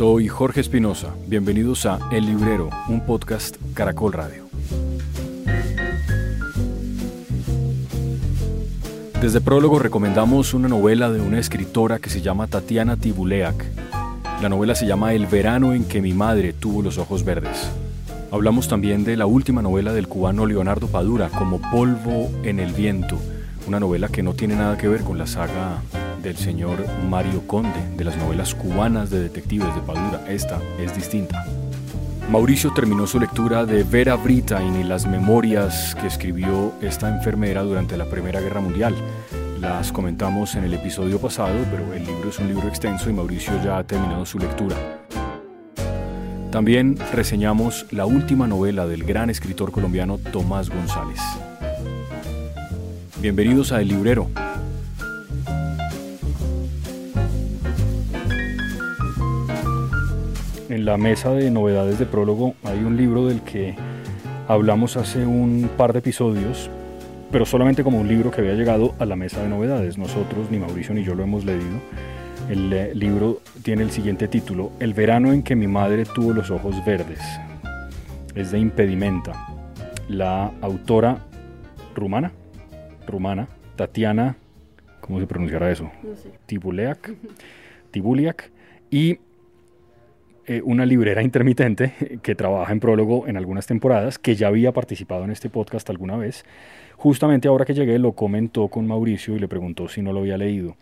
[0.00, 1.14] Soy Jorge Espinosa.
[1.26, 4.48] Bienvenidos a El Librero, un podcast Caracol Radio.
[9.20, 13.62] Desde Prólogo recomendamos una novela de una escritora que se llama Tatiana Tibuleak.
[14.40, 17.70] La novela se llama El verano en que mi madre tuvo los ojos verdes.
[18.30, 23.18] Hablamos también de la última novela del cubano Leonardo Padura, como Polvo en el viento,
[23.66, 25.82] una novela que no tiene nada que ver con la saga
[26.22, 30.24] del señor Mario Conde, de las novelas cubanas de detectives de Padura.
[30.28, 31.44] Esta es distinta.
[32.30, 37.96] Mauricio terminó su lectura de Vera Brittain y las memorias que escribió esta enfermera durante
[37.96, 38.94] la Primera Guerra Mundial.
[39.60, 43.52] Las comentamos en el episodio pasado, pero el libro es un libro extenso y Mauricio
[43.64, 44.76] ya ha terminado su lectura.
[46.50, 51.20] También reseñamos la última novela del gran escritor colombiano Tomás González.
[53.20, 54.30] Bienvenidos a El Librero,
[60.70, 63.74] En la mesa de novedades de prólogo hay un libro del que
[64.46, 66.70] hablamos hace un par de episodios,
[67.32, 69.98] pero solamente como un libro que había llegado a la mesa de novedades.
[69.98, 71.80] Nosotros, ni Mauricio ni yo lo hemos leído.
[72.48, 76.52] El eh, libro tiene el siguiente título, El verano en que mi madre tuvo los
[76.52, 77.18] ojos verdes.
[78.36, 79.48] Es de Impedimenta.
[80.08, 81.18] La autora
[81.96, 82.30] rumana,
[83.08, 84.36] rumana, Tatiana,
[85.00, 85.90] ¿cómo se pronunciará eso?
[86.04, 86.30] No sé.
[86.46, 87.12] Tibuleak,
[87.90, 88.52] Tibuliak,
[88.88, 89.18] y
[90.50, 95.22] eh, una librera intermitente que trabaja en prólogo en algunas temporadas, que ya había participado
[95.22, 96.44] en este podcast alguna vez.
[96.96, 100.36] Justamente ahora que llegué lo comentó con Mauricio y le preguntó si no lo había
[100.36, 100.76] leído.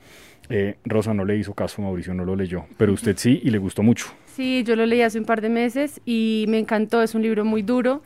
[0.49, 3.59] Eh, Rosa no le hizo caso, Mauricio no lo leyó, pero usted sí y le
[3.59, 4.07] gustó mucho.
[4.25, 7.45] Sí, yo lo leí hace un par de meses y me encantó, es un libro
[7.45, 8.01] muy duro,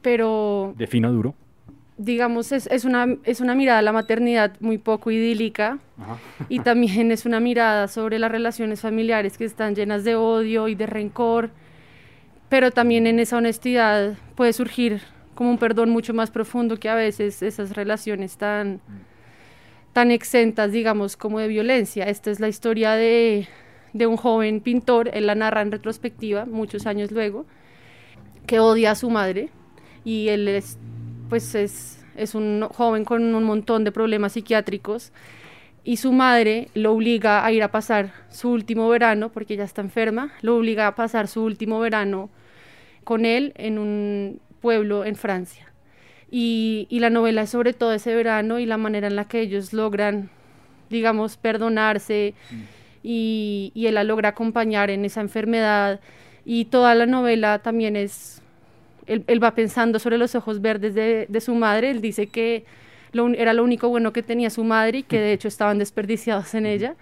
[0.00, 1.34] pero Defina duro.
[2.00, 5.78] Digamos es, es una, es una mirada a la maternidad muy poco idílica
[6.48, 10.74] y también es una mirada sobre las relaciones familiares que están llenas de odio y
[10.74, 11.50] de rencor,
[12.48, 15.02] pero también en esa honestidad puede surgir
[15.34, 18.80] como un perdón mucho más profundo que a veces esas relaciones tan,
[19.92, 22.04] tan exentas, digamos, como de violencia.
[22.04, 23.46] Esta es la historia de,
[23.92, 27.44] de un joven pintor, él la narra en retrospectiva, muchos años luego,
[28.46, 29.50] que odia a su madre
[30.02, 30.78] y él es,
[31.30, 35.12] pues es, es un joven con un montón de problemas psiquiátricos
[35.82, 39.80] y su madre lo obliga a ir a pasar su último verano, porque ella está
[39.80, 42.28] enferma, lo obliga a pasar su último verano
[43.04, 45.72] con él en un pueblo en Francia.
[46.30, 49.40] Y, y, la novela es sobre todo ese verano y la manera en la que
[49.40, 50.30] ellos logran,
[50.88, 52.34] digamos, perdonarse
[53.02, 55.98] y, y él la logra acompañar en esa enfermedad.
[56.44, 58.42] Y toda la novela también es,
[59.06, 62.64] él, él va pensando sobre los ojos verdes de, de su madre, él dice que
[63.12, 66.54] lo, era lo único bueno que tenía su madre y que de hecho estaban desperdiciados
[66.54, 66.94] en ella,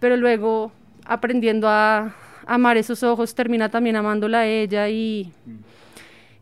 [0.00, 0.72] pero luego
[1.04, 2.14] aprendiendo a
[2.46, 5.32] amar esos ojos termina también amándola a ella y,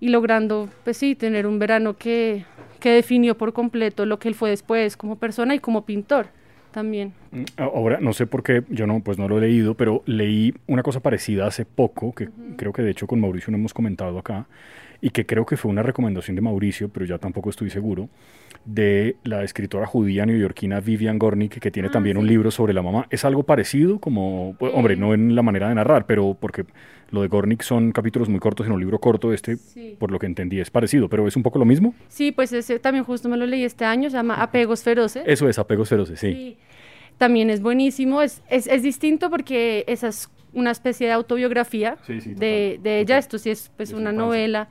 [0.01, 2.45] y logrando, pues sí, tener un verano que,
[2.79, 6.29] que definió por completo lo que él fue después como persona y como pintor
[6.71, 7.13] también.
[7.57, 10.83] Ahora, no sé por qué, yo no, pues no lo he leído, pero leí una
[10.83, 12.57] cosa parecida hace poco, que uh -huh.
[12.57, 14.47] creo que de hecho con Mauricio no hemos comentado acá,
[15.01, 18.09] y que creo que fue una recomendación de Mauricio, pero ya tampoco estoy seguro,
[18.65, 22.21] de la escritora judía neoyorquina Vivian Gornick, que tiene ah, también sí.
[22.21, 23.07] un libro sobre la mamá.
[23.11, 23.99] ¿Es algo parecido?
[23.99, 26.65] Como, pues, hombre, no en la manera de narrar, pero porque
[27.11, 29.97] lo de Gornick son capítulos muy cortos en un libro corto, este, sí.
[29.99, 31.95] por lo que entendí, es parecido, pero ¿es un poco lo mismo?
[32.09, 35.25] Sí, pues ese también justo me lo leí este año, se llama Apegos Feroces.
[35.27, 36.33] Eso es, Apegos Feroces, sí.
[36.33, 36.59] sí.
[37.19, 42.81] También es buenísimo, es, es, es, distinto porque esa es una especie de autobiografía de,
[42.83, 44.69] de, ella, esto sí es pues una novela,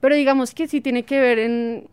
[0.00, 1.88] pero digamos que sí tiene que ver en,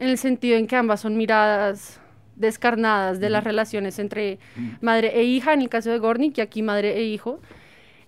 [0.00, 2.00] en el sentido en que ambas son miradas
[2.34, 4.38] descarnadas de las relaciones entre
[4.80, 7.38] madre e hija, en el caso de Gornick, y aquí madre e hijo.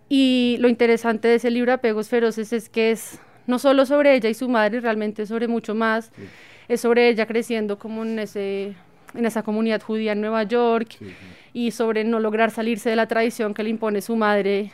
[0.08, 4.30] Y lo interesante de ese libro, Apegos Feroces, es que es no solo sobre ella
[4.30, 6.10] y su madre, realmente sobre mucho más.
[6.16, 6.22] Sí.
[6.66, 8.74] Es sobre ella creciendo como en, ese,
[9.14, 11.14] en esa comunidad judía en Nueva York sí, sí.
[11.52, 14.72] y sobre no lograr salirse de la tradición que le impone su madre.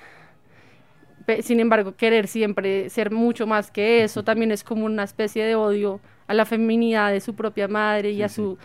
[1.43, 5.57] Sin embargo, querer siempre ser mucho más que eso también es como una especie de
[5.57, 8.57] odio a la feminidad de su propia madre y a su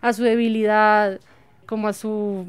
[0.00, 1.20] a su debilidad,
[1.66, 2.46] como a su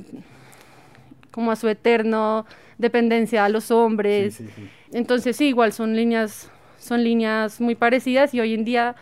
[1.32, 2.46] como a su eterno
[2.78, 4.36] dependencia a los hombres.
[4.36, 4.70] Sí, sí, sí.
[4.94, 8.96] Entonces sí, igual son líneas son líneas muy parecidas y hoy en día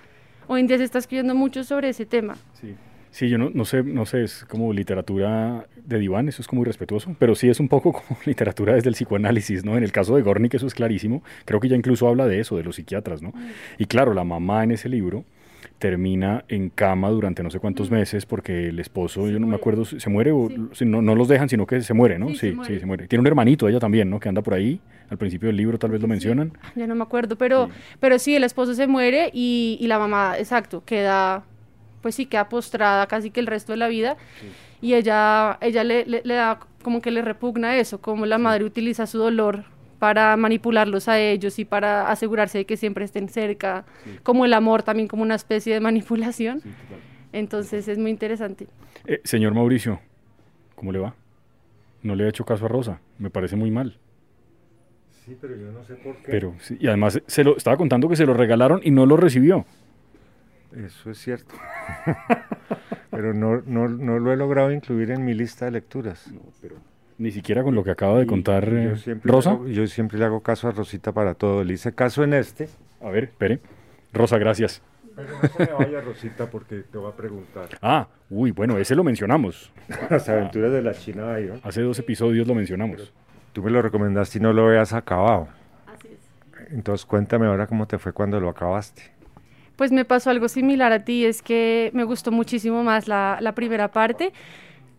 [0.48, 2.36] hoy en día se está escribiendo mucho sobre ese tema.
[2.54, 2.76] Sí.
[3.12, 6.62] Sí, yo no, no, sé, no sé, es como literatura de diván, eso es como
[6.62, 9.78] irrespetuoso, pero sí es un poco como literatura desde el psicoanálisis, ¿no?
[9.78, 12.56] En el caso de Gornick eso es clarísimo, creo que ya incluso habla de eso,
[12.56, 13.30] de los psiquiatras, ¿no?
[13.30, 13.50] Mm.
[13.80, 15.26] Y claro, la mamá en ese libro
[15.78, 19.86] termina en cama durante no sé cuántos meses porque el esposo, yo no me acuerdo,
[19.86, 22.30] se muere o no, no, los dejan, sino que se muere, ¿no?
[22.30, 23.08] Sí, sí, se, muere.
[23.08, 24.20] Tiene un hermanito ella también, ¿no?
[24.20, 24.80] Que anda por ahí.
[25.10, 26.52] Al principio del libro tal vez lo mencionan.
[26.76, 27.70] Ya no me acuerdo, pero
[28.00, 31.44] pero sí, el esposo se muere y, y, la mamá, exacto, queda,
[32.02, 34.18] pues sí, queda postrada casi que el resto de la vida.
[34.82, 38.64] Y ella, ella le, le, le da como que le repugna eso, como la madre
[38.64, 39.66] utiliza su dolor
[40.00, 43.86] para manipularlos a ellos y para asegurarse de que siempre estén cerca,
[44.24, 46.62] como el amor también como una especie de manipulación.
[47.34, 48.68] Entonces es muy interesante.
[49.06, 50.00] Eh, señor Mauricio,
[50.76, 51.16] ¿cómo le va?
[52.02, 53.98] No le ha hecho caso a Rosa, me parece muy mal.
[55.26, 56.32] Sí, pero yo no sé por qué.
[56.32, 59.18] Pero, sí, y además se lo estaba contando que se lo regalaron y no lo
[59.18, 59.66] recibió.
[60.76, 61.56] Eso es cierto.
[63.12, 66.32] pero no, no, no, lo he logrado incluir en mi lista de lecturas.
[66.32, 66.78] No, pero
[67.20, 69.60] ni siquiera con lo que acaba de contar eh, Rosa.
[69.68, 71.64] yo siempre le hago caso a Rosita para todo.
[71.66, 72.70] Le hice caso en este.
[73.02, 73.60] A ver, espere.
[74.14, 74.82] Rosa, gracias.
[75.16, 77.68] Pero no se me vaya, Rosita, porque te voy a preguntar.
[77.82, 79.72] Ah, uy, bueno, ese lo mencionamos.
[80.10, 81.60] Las aventuras de la China Iron.
[81.64, 83.14] Hace dos episodios lo mencionamos.
[83.52, 85.50] tú me lo recomendaste y no lo habías acabado.
[85.88, 86.72] Así es.
[86.72, 89.02] Entonces cuéntame ahora cómo te fue cuando lo acabaste.
[89.76, 93.56] Pues me pasó algo similar a ti, es que me gustó muchísimo más la, la
[93.56, 94.32] primera parte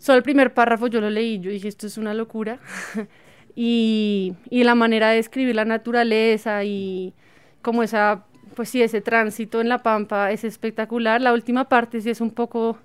[0.01, 2.59] Solo el primer párrafo yo lo leí, yo dije, esto es una locura.
[3.55, 7.13] y, y la manera de escribir la naturaleza y
[7.61, 8.25] como esa,
[8.57, 11.21] pues sí, ese tránsito en la pampa es espectacular.
[11.21, 12.79] La última parte sí es un poco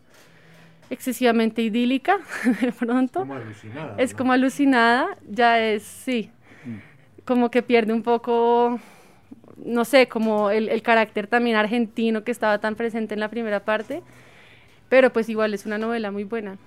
[0.89, 2.17] excesivamente idílica,
[2.61, 3.21] de pronto.
[3.21, 6.29] Como alucinada, es como alucinada, ya es, sí,
[6.65, 7.23] mm.
[7.23, 8.77] como que pierde un poco,
[9.55, 13.63] no sé, como el, el carácter también argentino que estaba tan presente en la primera
[13.63, 14.03] parte,
[14.89, 16.57] pero pues igual es una novela muy buena.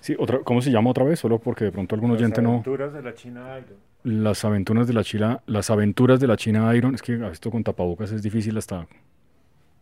[0.00, 1.18] Sí, otra, ¿cómo se llama otra vez?
[1.18, 2.50] Solo porque de pronto algún oyente no...
[2.50, 3.78] Las aventuras de la China Iron.
[4.04, 6.94] Las aventuras de la China, las aventuras de la China Iron.
[6.94, 8.86] Es que esto con tapabocas es difícil hasta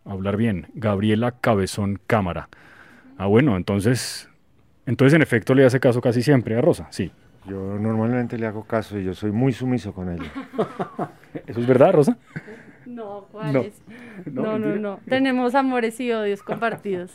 [0.05, 0.67] hablar bien.
[0.73, 2.49] Gabriela Cabezón Cámara.
[3.17, 4.29] Ah, bueno, entonces,
[4.85, 7.11] entonces en efecto le hace caso casi siempre a Rosa, sí.
[7.47, 10.31] Yo normalmente le hago caso y yo soy muy sumiso con ella.
[11.47, 12.17] ¿Eso es verdad, Rosa?
[12.85, 13.61] No, ¿cuál no.
[13.61, 13.81] es?
[14.25, 14.99] No, no, no.
[15.07, 17.13] Tenemos amores y odios compartidos.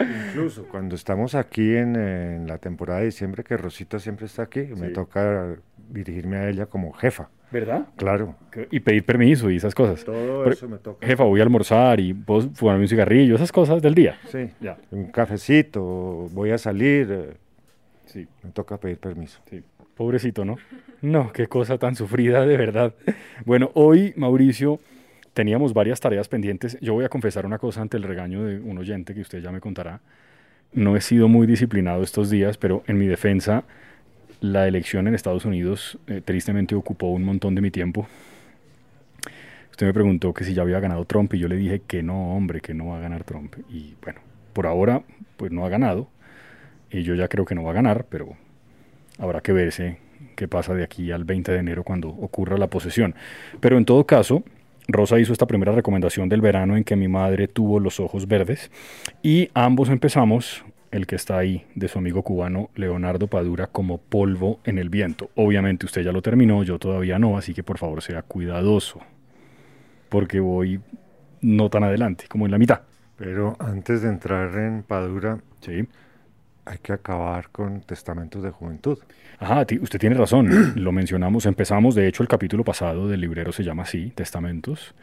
[0.00, 4.88] Incluso cuando estamos aquí en, la temporada de diciembre, que Rosita siempre está aquí, me
[4.90, 5.56] toca
[5.88, 7.28] dirigirme a ella como jefa.
[7.50, 7.86] ¿Verdad?
[7.96, 8.34] Claro.
[8.70, 10.04] Y pedir permiso y esas cosas.
[10.04, 11.06] Todo eso me toca.
[11.06, 14.18] Jefa, voy a almorzar y vos fumarme un cigarrillo, esas cosas del día.
[14.30, 14.50] Sí.
[14.60, 14.76] Ya.
[14.90, 15.82] Un cafecito,
[16.32, 17.08] voy a salir.
[17.10, 17.34] Eh,
[18.06, 18.26] sí.
[18.42, 19.40] Me toca pedir permiso.
[19.48, 19.62] Sí.
[19.94, 20.56] Pobrecito, ¿no?
[21.00, 22.94] No, qué cosa tan sufrida, de verdad.
[23.44, 24.80] Bueno, hoy, Mauricio
[25.36, 26.78] teníamos varias tareas pendientes.
[26.80, 29.52] Yo voy a confesar una cosa ante el regaño de un oyente que usted ya
[29.52, 30.00] me contará.
[30.72, 33.64] No he sido muy disciplinado estos días, pero en mi defensa,
[34.40, 38.08] la elección en Estados Unidos eh, tristemente ocupó un montón de mi tiempo.
[39.72, 42.34] Usted me preguntó que si ya había ganado Trump y yo le dije que no,
[42.34, 43.56] hombre, que no va a ganar Trump.
[43.68, 44.20] Y bueno,
[44.54, 45.02] por ahora,
[45.36, 46.08] pues no ha ganado.
[46.90, 48.38] Y yo ya creo que no va a ganar, pero
[49.18, 49.98] habrá que verse
[50.34, 53.14] qué pasa de aquí al 20 de enero cuando ocurra la posesión.
[53.60, 54.42] Pero en todo caso,
[54.88, 58.70] Rosa hizo esta primera recomendación del verano en que mi madre tuvo los ojos verdes
[59.22, 64.60] y ambos empezamos, el que está ahí, de su amigo cubano Leonardo Padura, como polvo
[64.64, 65.30] en el viento.
[65.34, 69.00] Obviamente usted ya lo terminó, yo todavía no, así que por favor sea cuidadoso,
[70.08, 70.80] porque voy
[71.40, 72.82] no tan adelante, como en la mitad.
[73.16, 75.86] Pero antes de entrar en Padura, sí
[76.66, 78.98] hay que acabar con testamentos de juventud.
[79.38, 83.64] Ajá, usted tiene razón, lo mencionamos, empezamos, de hecho el capítulo pasado del librero se
[83.64, 84.94] llama así, Testamentos,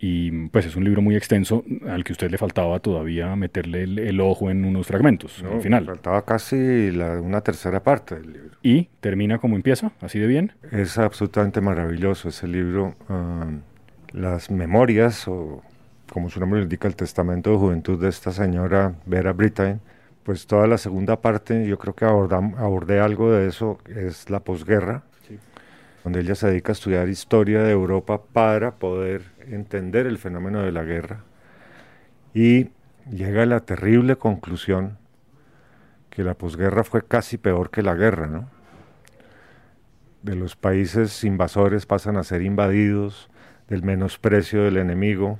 [0.00, 4.20] y pues es un libro muy extenso al que usted le faltaba todavía meterle el,
[4.20, 5.86] ojo en unos fragmentos al final.
[5.86, 8.58] Faltaba casi la, una tercera parte del libro.
[8.62, 9.92] ¿Y termina como empieza?
[10.00, 10.52] ¿Así de bien?
[10.72, 12.96] Es absolutamente maravilloso ese libro.
[13.08, 13.50] Ah,
[14.12, 15.62] las memorias, o
[16.10, 19.80] como su nombre indica, el testamento de juventud de esta señora Vera Brittain,
[20.24, 25.04] pues toda la segunda parte, yo creo que abordé algo de eso, es la posguerra,
[26.02, 30.72] donde ella se dedica a estudiar historia de Europa para poder entender el fenómeno de
[30.72, 31.24] la guerra.
[32.34, 32.70] Y
[33.10, 34.98] llega a la terrible conclusión
[36.10, 38.48] que la posguerra fue casi peor que la guerra, ¿no?
[40.22, 43.28] De los países invasores pasan a ser invadidos,
[43.68, 45.38] del menosprecio del enemigo,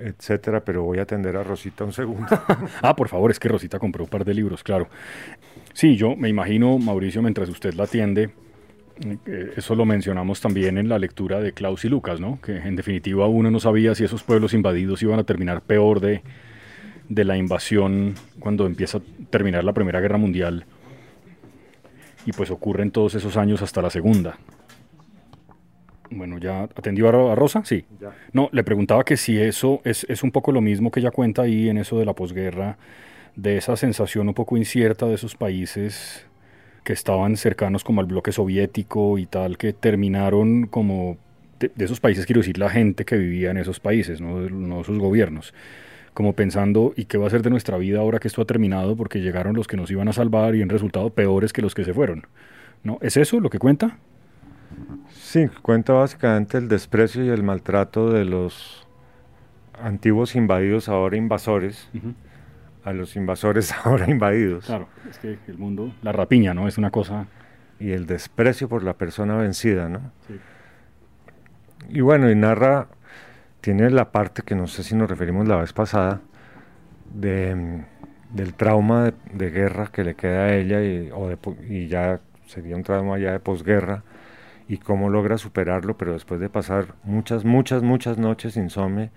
[0.00, 2.26] etcétera, pero voy a atender a Rosita un segundo.
[2.82, 4.88] ah, por favor, es que Rosita compró un par de libros, claro.
[5.72, 8.30] Sí, yo me imagino, Mauricio, mientras usted la atiende,
[9.26, 12.40] eh, eso lo mencionamos también en la lectura de Klaus y Lucas, ¿no?
[12.40, 16.22] Que en definitiva uno no sabía si esos pueblos invadidos iban a terminar peor de,
[17.08, 20.66] de la invasión cuando empieza a terminar la Primera Guerra Mundial.
[22.26, 24.38] Y pues ocurren todos esos años hasta la Segunda.
[26.10, 27.62] Bueno, ¿ya atendió a, Rosa?
[27.64, 27.84] Sí.
[28.32, 31.42] No, le preguntaba que si eso es, es, un poco lo mismo que ella cuenta
[31.42, 32.78] ahí en eso de la posguerra,
[33.36, 36.26] de esa sensación un poco incierta de esos países
[36.84, 41.18] que estaban cercanos como al bloque soviético y tal, que terminaron como,
[41.60, 44.98] de, esos países quiero decir la gente que vivía en esos países, no, no sus
[44.98, 45.52] gobiernos,
[46.14, 48.96] como pensando, ¿y qué va a ser de nuestra vida ahora que esto ha terminado?
[48.96, 51.84] Porque llegaron los que nos iban a salvar y en resultado peores que los que
[51.84, 52.26] se fueron.
[52.82, 52.98] ¿No?
[53.02, 53.98] ¿Es eso lo que cuenta?
[55.12, 58.86] Sí, cuenta básicamente el desprecio y el maltrato de los
[59.80, 61.88] antiguos invadidos, ahora invasores,
[62.84, 64.66] a los invasores ahora invadidos.
[64.66, 66.68] Claro, es que el mundo, la rapiña, ¿no?
[66.68, 67.26] Es una cosa...
[67.80, 70.00] Y el desprecio por la persona vencida, ¿no?
[70.26, 70.40] Sí.
[71.90, 72.88] Y bueno, y narra,
[73.60, 76.20] tiene la parte que no sé si nos referimos la vez pasada,
[77.14, 77.84] de,
[78.32, 81.30] del trauma de, guerra que le queda a ella y, o
[81.68, 84.02] y ya sería un trauma ya de posguerra
[84.68, 89.10] y cómo logra superarlo, pero después de pasar muchas, muchas, muchas noches insomne,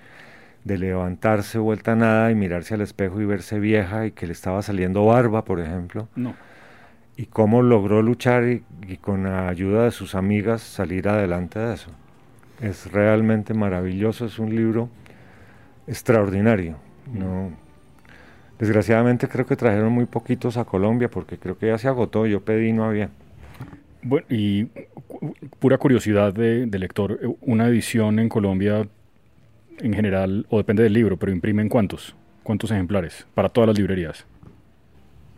[0.64, 4.32] de levantarse vuelta a nada y mirarse al espejo y verse vieja y que le
[4.32, 6.08] estaba saliendo barba, por ejemplo.
[6.16, 6.36] No.
[7.18, 8.64] Y cómo logró luchar y,
[8.98, 11.92] con la ayuda de sus amigas salir adelante de eso.
[12.62, 14.90] Es realmente maravilloso, es un libro
[15.86, 16.78] extraordinario.
[17.12, 17.52] No,
[18.58, 22.46] desgraciadamente creo que trajeron muy poquitos a Colombia porque creo que ya se agotó, yo
[22.46, 23.10] pedí y no había.
[24.04, 24.66] Bueno, y
[25.60, 28.88] pura curiosidad de, lector, una edición en Colombia
[29.80, 34.26] en general, o depende del libro, pero imprimen cuántos, cuántos ejemplares para todas las librerías.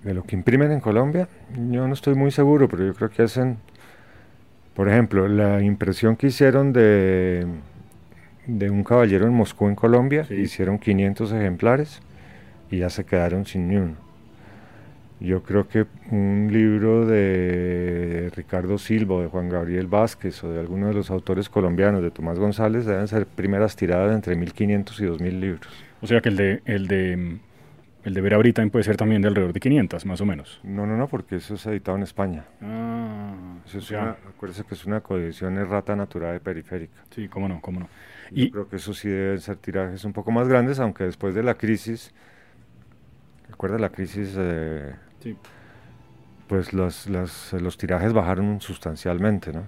[0.03, 1.27] De lo que imprimen en Colombia,
[1.72, 3.58] yo no estoy muy seguro, pero yo creo que hacen,
[4.74, 7.46] por ejemplo, la impresión que hicieron de,
[8.48, 12.01] de un caballero en Moscú en Colombia, hicieron 500 ejemplares
[12.72, 14.03] y ya se quedaron sin ni uno.
[15.24, 20.88] Yo creo que un libro de Ricardo Silva, de Juan Gabriel Vázquez o de alguno
[20.88, 25.39] de los autores colombianos, de Tomás González, deben ser primeras tiradas entre 1500 y 2000
[25.39, 25.86] libros.
[26.01, 27.38] O sea que el de, el de,
[28.03, 30.60] el de Vera Britain puede ser también de alrededor de 500, más o menos.
[30.62, 32.44] No, no, no, porque eso es editado en España.
[32.62, 33.34] Ah,
[33.65, 37.01] eso es una, acuérdese que es una coedición errata natural de periférica.
[37.12, 37.88] Sí, cómo no, cómo no.
[38.30, 41.34] Y Yo creo que eso sí deben ser tirajes un poco más grandes, aunque después
[41.34, 42.13] de la crisis,
[43.50, 44.36] recuerda la crisis...
[44.38, 44.92] Eh,
[46.48, 49.63] pues los, los, tirajes bajaron sustancialmente, ¿no?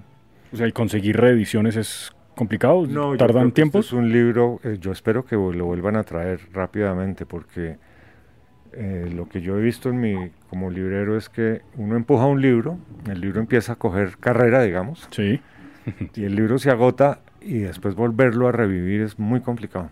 [0.53, 3.79] O sea, y conseguir reediciones es complicado, no, tardan tiempo.
[3.79, 7.77] Es un libro, eh, yo espero que lo vuelvan a traer rápidamente porque
[8.73, 12.41] eh, lo que yo he visto en mi como librero es que uno empuja un
[12.41, 12.77] libro,
[13.09, 15.07] el libro empieza a coger carrera, digamos.
[15.11, 15.39] Sí.
[16.15, 19.89] y el libro se agota y después volverlo a revivir es muy complicado.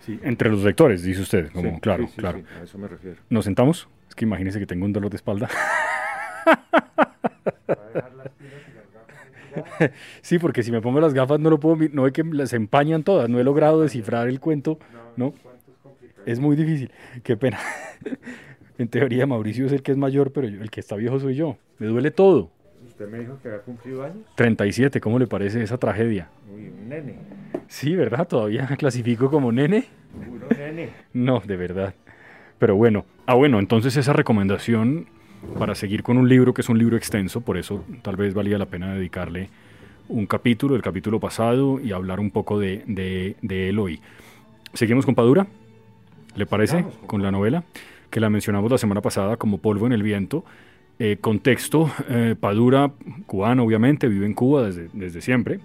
[0.00, 2.42] Sí, entre los lectores, dice usted, como claro, claro.
[2.60, 3.16] a eso me refiero.
[3.30, 3.88] ¿Nos sentamos?
[4.14, 5.48] Es que imagínese que tengo un dolor de espalda.
[10.22, 13.02] sí, porque si me pongo las gafas no lo puedo, no ve que las empañan
[13.02, 14.78] todas, no he logrado descifrar el cuento,
[15.16, 15.34] ¿no?
[16.26, 16.92] Es muy difícil,
[17.24, 17.58] qué pena.
[18.78, 21.56] en teoría Mauricio es el que es mayor, pero el que está viejo soy yo.
[21.78, 22.52] Me duele todo.
[22.86, 24.18] ¿Usted me dijo que había cumplido años?
[24.36, 26.28] 37, ¿cómo le parece esa tragedia?
[26.54, 27.16] Uy, un nene.
[27.66, 28.28] Sí, ¿verdad?
[28.28, 29.86] Todavía clasifico como nene.
[30.24, 30.90] Puro nene.
[31.12, 31.94] No, de verdad.
[32.58, 35.06] Pero bueno, ah bueno, entonces esa recomendación
[35.58, 38.58] para seguir con un libro que es un libro extenso, por eso tal vez valía
[38.58, 39.50] la pena dedicarle
[40.08, 44.00] un capítulo, el capítulo pasado, y hablar un poco de, de, él hoy.
[44.74, 45.46] ¿Seguimos con Padura?
[46.36, 46.84] ¿Le parece?
[47.06, 47.64] Con la novela,
[48.10, 50.44] que la mencionamos la semana pasada como Polvo en el Viento.
[50.98, 52.92] Eh, contexto, eh, Padura,
[53.26, 55.60] cubano obviamente, vive en Cuba desde, desde siempre.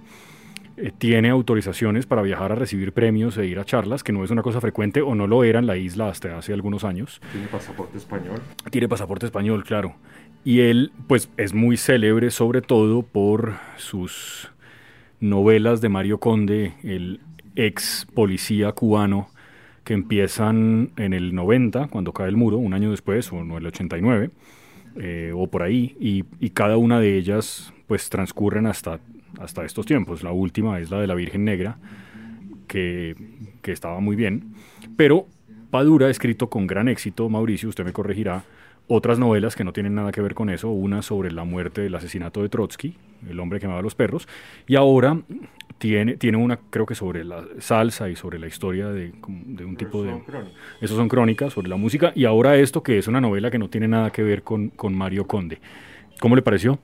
[0.81, 4.31] Eh, tiene autorizaciones para viajar a recibir premios e ir a charlas, que no es
[4.31, 7.19] una cosa frecuente o no lo era en la isla hasta hace algunos años.
[7.33, 8.39] ¿Tiene pasaporte español?
[8.71, 9.95] Tiene pasaporte español, claro.
[10.45, 14.49] Y él, pues, es muy célebre sobre todo por sus
[15.19, 17.19] novelas de Mario Conde, el
[17.57, 19.27] ex policía cubano,
[19.83, 23.65] que empiezan en el 90, cuando cae el muro, un año después, o en el
[23.65, 24.29] 89,
[24.95, 29.01] eh, o por ahí, y, y cada una de ellas, pues, transcurren hasta
[29.39, 30.23] hasta estos tiempos.
[30.23, 31.77] La última es la de la Virgen Negra,
[32.67, 33.15] que,
[33.61, 34.53] que estaba muy bien.
[34.95, 35.27] Pero
[35.69, 38.43] Padura ha escrito con gran éxito, Mauricio, usted me corregirá,
[38.87, 41.93] otras novelas que no tienen nada que ver con eso, una sobre la muerte del
[41.93, 42.95] asesinato de Trotsky,
[43.29, 44.27] el hombre que amaba a los perros,
[44.65, 45.21] y ahora
[45.77, 49.75] tiene, tiene una, creo que sobre la salsa y sobre la historia de, de un
[49.77, 50.19] tipo de...
[50.81, 53.69] Esos son crónicas sobre la música, y ahora esto que es una novela que no
[53.69, 55.59] tiene nada que ver con, con Mario Conde.
[56.19, 56.79] ¿Cómo le pareció?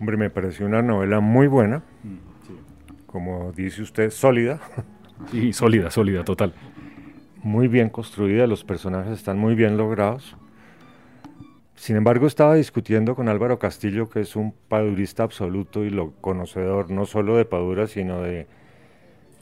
[0.00, 4.58] Hombre, me pareció una novela muy buena, mm, como dice usted, sólida.
[5.30, 6.54] Sí, sólida, sólida, total.
[7.42, 10.36] Muy bien construida, los personajes están muy bien logrados.
[11.74, 16.90] sin embargo, estaba discutiendo con Álvaro Castillo, que es un padurista absoluto y lo conocedor
[16.90, 18.46] no solo de Padura, sino de,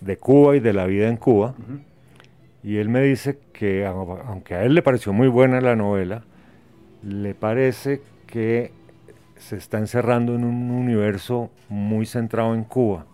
[0.01, 1.55] de Cuba y de la vida en Cuba.
[2.63, 6.25] Y él me dice que, aunque a él le pareció muy buena la novela,
[7.03, 8.73] le parece que
[9.39, 13.07] se está encerrando en un universo muy centrado en Cuba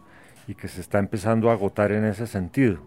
[0.46, 2.78] y que se está empezando a agotar en ese sentido.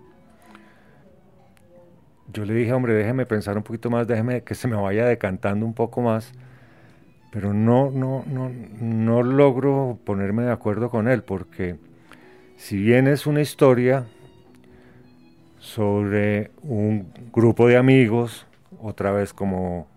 [2.33, 5.65] Yo le dije, hombre, déjeme pensar un poquito más, déjeme que se me vaya decantando
[5.65, 6.33] un poco más,
[7.31, 8.51] pero no, no, no,
[8.81, 11.77] no logro ponerme de acuerdo con él, porque
[12.57, 14.05] si bien es una historia
[15.59, 18.45] sobre un grupo de amigos,
[18.81, 19.87] otra vez como,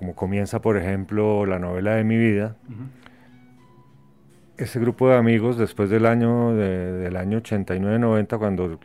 [0.00, 2.56] como comienza, por ejemplo, la novela de mi vida,
[4.56, 8.80] ese grupo de amigos después del año, del año 89-90, cuando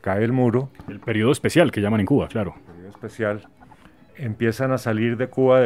[0.00, 0.70] cae el muro.
[0.88, 2.54] El periodo especial que llaman en Cuba, claro.
[2.56, 3.46] El periodo especial.
[4.16, 5.60] Empiezan a salir de Cuba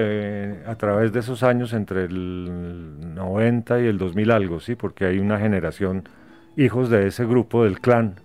[0.66, 4.74] a través de esos años entre el 90 y el 2000 algo, ¿sí?
[4.74, 6.08] Porque hay una generación,
[6.56, 8.16] hijos de ese grupo del clan,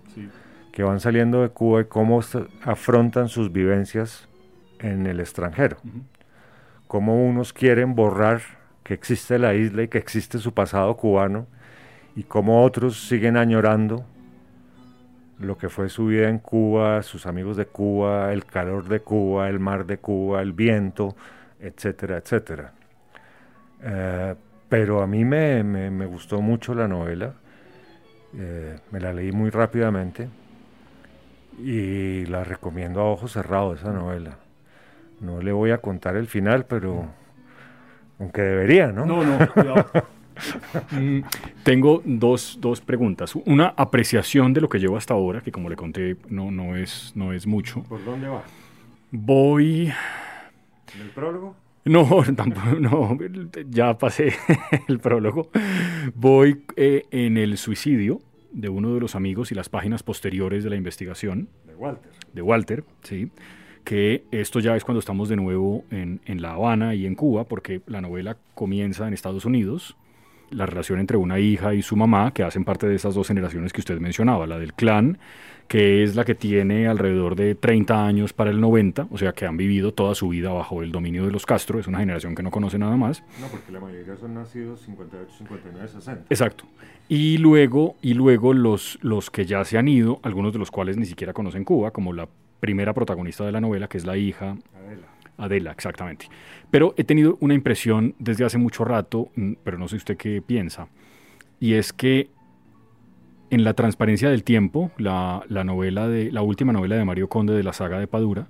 [0.72, 2.20] que van saliendo de Cuba y cómo
[2.64, 4.28] afrontan sus vivencias
[4.80, 5.76] en el extranjero.
[6.86, 8.42] Cómo unos quieren borrar
[8.82, 11.46] que existe la isla y que existe su pasado cubano
[12.14, 14.04] y cómo otros siguen añorando
[15.38, 19.48] lo que fue su vida en Cuba, sus amigos de Cuba, el calor de Cuba,
[19.48, 21.16] el mar de Cuba, el viento,
[21.58, 22.72] etcétera, etcétera.
[23.82, 24.34] Eh,
[24.68, 27.34] pero a mí me, gustó mucho la novela,
[28.36, 30.28] eh, me la leí muy rápidamente
[31.58, 34.43] y la recomiendo a ojos cerrados esa novela.
[35.24, 37.06] No le voy a contar el final, pero
[38.18, 39.06] aunque debería, ¿no?
[39.06, 39.86] No, no, cuidado.
[40.90, 41.20] Mm,
[41.62, 43.36] tengo dos, dos, preguntas.
[43.46, 47.12] Una apreciación de lo que llevo hasta ahora, que como le conté no, no, es,
[47.14, 47.84] no es mucho.
[47.84, 48.42] ¿Por dónde va?
[49.12, 49.92] Voy...
[50.92, 51.54] ¿En el prólogo?
[51.84, 53.16] No, tampoco, no,
[53.68, 54.32] ya pasé
[54.88, 55.50] el prólogo.
[56.16, 60.70] Voy eh, en el suicidio de uno de los amigos y las páginas posteriores de
[60.70, 61.48] la investigación.
[61.64, 62.10] De Walter.
[62.32, 63.30] De Walter, sí
[63.84, 67.44] que esto ya es cuando estamos de nuevo en, en, La Habana y en Cuba,
[67.44, 69.96] porque la novela comienza en Estados Unidos
[70.50, 73.72] la relación entre una hija y su mamá, que hacen parte de esas dos generaciones
[73.72, 75.18] que usted mencionaba, la del clan,
[75.68, 79.46] que es la que tiene alrededor de 30 años para el 90, o sea que
[79.46, 82.42] han vivido toda su vida bajo el dominio de los Castro, es una generación que
[82.42, 83.22] no conoce nada más.
[83.40, 86.26] No, porque la mayoría son nacidos 58, 59, 60.
[86.28, 86.64] Exacto.
[87.08, 90.96] Y luego, y luego los, los que ya se han ido, algunos de los cuales
[90.96, 92.28] ni siquiera conocen Cuba, como la
[92.64, 95.06] primera protagonista de la novela, que es la hija Adela.
[95.36, 96.30] Adela, exactamente.
[96.70, 100.40] Pero he tenido una impresión desde hace mucho rato, mm, pero no sé usted qué
[100.40, 100.88] piensa,
[101.60, 102.30] y es que
[103.50, 107.62] en La transparencia del tiempo, la, novela de, la última novela de Mario Conde de
[107.62, 108.48] la saga de Padura,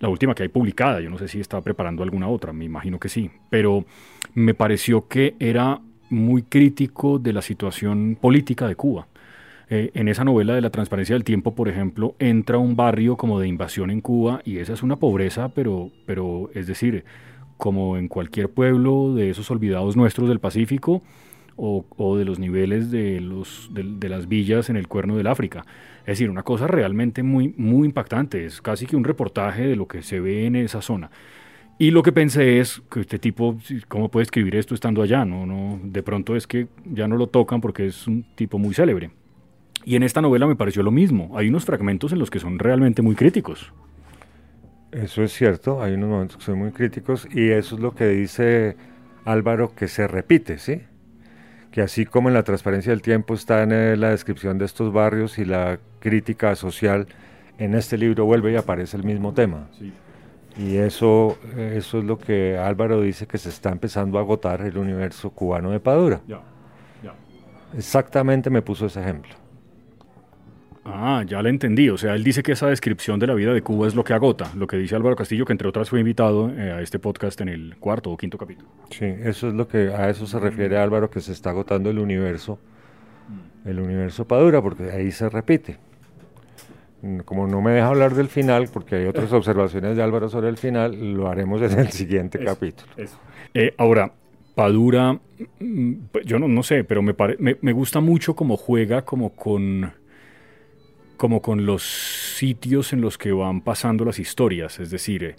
[0.00, 2.98] la última que hay publicada, yo no sé si está preparando alguna otra, me imagino
[2.98, 3.84] que sí, pero
[4.34, 9.06] me pareció que era muy crítico de la situación política de Cuba
[9.68, 13.40] eh, en esa novela de la transparencia del tiempo, por ejemplo, entra un barrio como
[13.40, 17.04] de invasión en Cuba y esa es una pobreza, pero, pero es decir,
[17.56, 21.02] como en cualquier pueblo de esos olvidados nuestros del Pacífico
[21.56, 25.64] o, o de los niveles de, los, de, las villas en el cuerno del África.
[26.00, 29.88] Es decir, una cosa realmente muy, muy impactante, es casi que un reportaje de lo
[29.88, 31.10] que se ve en esa zona.
[31.78, 35.24] Y lo que pensé es que este tipo, ¿cómo puede escribir esto estando allá?
[35.24, 38.72] No, no, de pronto es que ya no lo tocan porque es un tipo muy
[38.72, 39.10] célebre.
[39.86, 41.38] Y en esta novela me pareció lo mismo.
[41.38, 43.72] Hay unos fragmentos en los que son realmente muy críticos.
[44.90, 48.08] Eso es cierto, hay unos momentos que son muy críticos y eso es lo que
[48.08, 48.76] dice
[49.24, 50.82] Álvaro que se repite, ¿sí?
[51.70, 54.92] Que así como en la transparencia del tiempo está en eh, la descripción de estos
[54.92, 57.06] barrios y la crítica social,
[57.58, 59.68] en este libro vuelve y aparece el mismo tema.
[60.58, 64.78] Y eso, eso es lo que Álvaro dice que se está empezando a agotar el
[64.78, 66.22] universo cubano de Padura.
[66.26, 66.40] Ya,
[67.04, 67.14] ya.
[67.76, 69.45] Exactamente me puso ese ejemplo.
[70.88, 71.88] Ah, ya le entendí.
[71.88, 74.12] O sea, él dice que esa descripción de la vida de Cuba es lo que
[74.12, 77.40] agota, lo que dice Álvaro Castillo, que entre otras fue invitado eh, a este podcast
[77.40, 78.68] en el cuarto o quinto capítulo.
[78.90, 81.98] Sí, eso es lo que a eso se refiere Álvaro, que se está agotando el
[81.98, 82.58] universo,
[83.28, 83.68] mm.
[83.68, 85.78] el universo Padura, porque ahí se repite.
[87.02, 90.48] Mm, como no me deja hablar del final, porque hay otras observaciones de Álvaro sobre
[90.48, 92.90] el final, lo haremos en el siguiente capítulo.
[92.96, 93.18] Eso.
[93.54, 94.12] Eh, ahora,
[94.54, 95.18] Padura,
[95.58, 95.92] mm,
[96.24, 99.92] yo no, no sé, pero me, me, me gusta mucho cómo juega como con
[101.16, 105.36] como con los sitios en los que van pasando las historias, es decir, eh,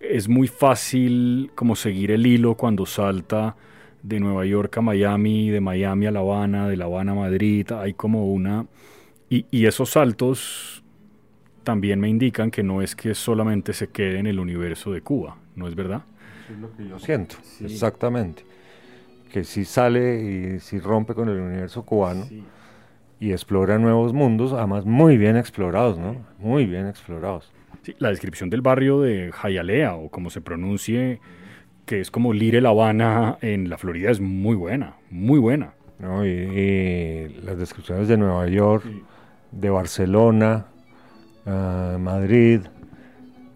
[0.00, 3.56] es muy fácil como seguir el hilo cuando salta
[4.02, 7.70] de Nueva York a Miami, de Miami a La Habana, de La Habana a Madrid,
[7.72, 8.66] hay como una...
[9.28, 10.82] Y, esos saltos
[11.62, 15.36] también me indican que no es que solamente se quede en el universo de Cuba,
[15.54, 16.02] ¿no es verdad?
[16.44, 18.42] Eso es lo que yo siento, exactamente.
[19.30, 22.26] Que si sale y si rompe con el universo cubano
[23.20, 26.16] y explora nuevos mundos, además muy bien explorados, ¿no?
[26.38, 27.52] Muy bien explorados.
[27.82, 31.20] Sí, la descripción del barrio de Jayalea, o como se pronuncie,
[31.84, 35.74] que es como Lire La Habana en la Florida, es muy buena, muy buena.
[35.98, 36.24] ¿no?
[36.26, 38.84] Y, las descripciones de Nueva York,
[39.52, 40.66] de Barcelona,
[41.44, 42.60] uh, Madrid,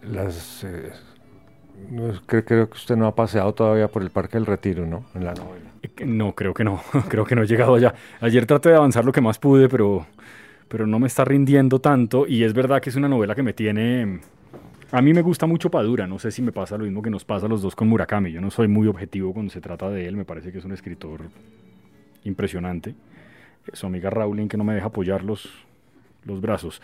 [0.03, 0.63] las...
[0.63, 0.91] Eh,
[2.25, 5.05] creo, creo, que usted no ha paseado todavía por el Parque del Retiro, ¿no?
[5.15, 5.71] En la novela.
[5.81, 6.81] Eh, no, creo que no.
[7.09, 7.93] creo que no he llegado allá.
[8.21, 10.05] Ayer traté de avanzar lo que más pude, pero,
[10.67, 12.27] pero no me está rindiendo tanto.
[12.27, 14.19] Y es verdad que es una novela que me tiene...
[14.91, 16.07] A mí me gusta mucho Padura.
[16.07, 18.31] No sé si me pasa lo mismo que nos pasa a los dos con Murakami.
[18.31, 20.15] Yo no soy muy objetivo cuando se trata de él.
[20.15, 21.21] Me parece que es un escritor
[22.23, 22.95] impresionante.
[23.73, 25.49] Su amiga Rowling que no me deja apoyar los,
[26.23, 26.81] los brazos.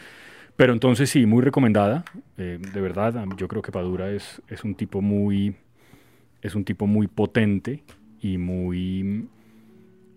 [0.61, 2.05] Pero entonces sí, muy recomendada.
[2.37, 5.55] Eh, de verdad, yo creo que Padura es, es un tipo muy
[6.43, 7.83] es un tipo muy potente
[8.19, 9.27] y muy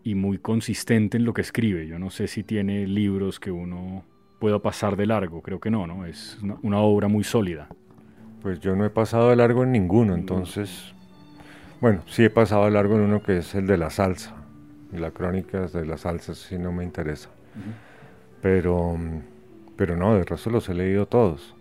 [0.02, 1.86] y muy consistente en lo que escribe.
[1.86, 4.04] Yo no sé si tiene libros que uno
[4.38, 6.04] pueda pasar de largo, creo que no, ¿no?
[6.04, 7.68] Es una, una obra muy sólida.
[8.42, 10.92] Pues yo no he pasado de largo en ninguno, entonces,
[11.80, 14.34] bueno, sí he pasado de largo en uno que es el de la salsa
[14.92, 17.30] y la crónica de las salsas sí no me interesa.
[18.42, 18.98] Pero,
[19.76, 21.54] pero no, de resto los he leído todos.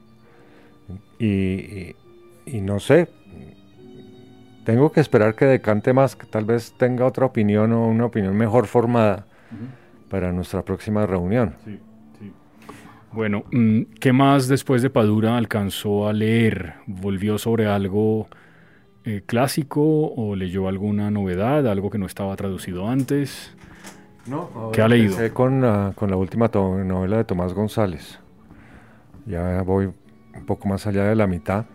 [1.20, 1.96] Y,
[2.46, 3.08] y, no sé,
[4.66, 8.36] tengo que esperar que decante más, que tal vez tenga otra opinión o una opinión
[8.36, 9.26] mejor formada
[10.10, 11.56] para nuestra próxima reunión.
[11.64, 11.80] Sí,
[12.20, 12.32] sí.
[13.12, 16.74] Bueno, mm, ¿qué más después de Padura alcanzó a leer?
[16.86, 18.28] ¿Volvió sobre algo
[19.06, 23.56] eh, clásico o leyó alguna novedad, algo que no estaba traducido antes?
[24.26, 25.12] No, ¿Qué ha leído?
[25.12, 28.20] Empecé con, con la última novela de Tomás González.
[29.26, 31.66] Ya voy un poco más allá de la mitad.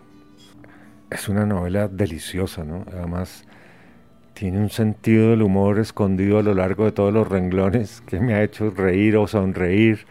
[1.09, 2.85] Es una novela deliciosa, ¿no?
[2.91, 3.45] Además,
[4.33, 8.33] tiene un sentido del humor escondido a lo largo de todos los renglones que me
[8.33, 10.05] ha hecho reír o sonreír.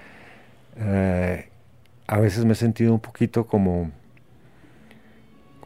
[0.77, 1.49] Eh,
[2.07, 3.91] a veces me he sentido un poquito como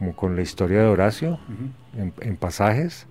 [0.02, 1.38] como con la historia de Horacio,
[1.96, 3.06] en, pasajes.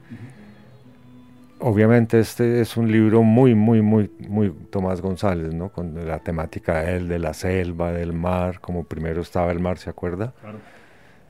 [1.64, 5.70] Obviamente este es un libro muy, muy, muy, muy Tomás González, ¿no?
[5.70, 9.78] Con la temática de él, de la selva, del mar, como primero estaba el mar,
[9.78, 10.34] ¿se acuerda?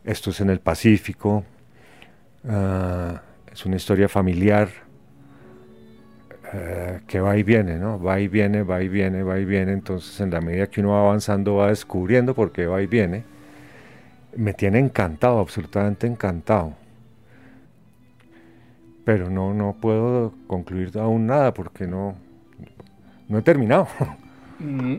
[0.05, 1.43] Esto es en el Pacífico,
[2.47, 4.69] ah, es una historia familiar
[6.53, 8.01] eh, que va y viene, ¿no?
[8.01, 10.91] Va y viene, va y viene, va y viene, entonces en la medida que uno
[10.91, 13.25] va avanzando va descubriendo por qué va y viene
[14.35, 16.73] me tiene encantado, absolutamente encantado.
[19.11, 22.15] Pero no, no puedo concluir aún nada porque no,
[23.27, 23.89] no he terminado.
[24.59, 24.97] Mm,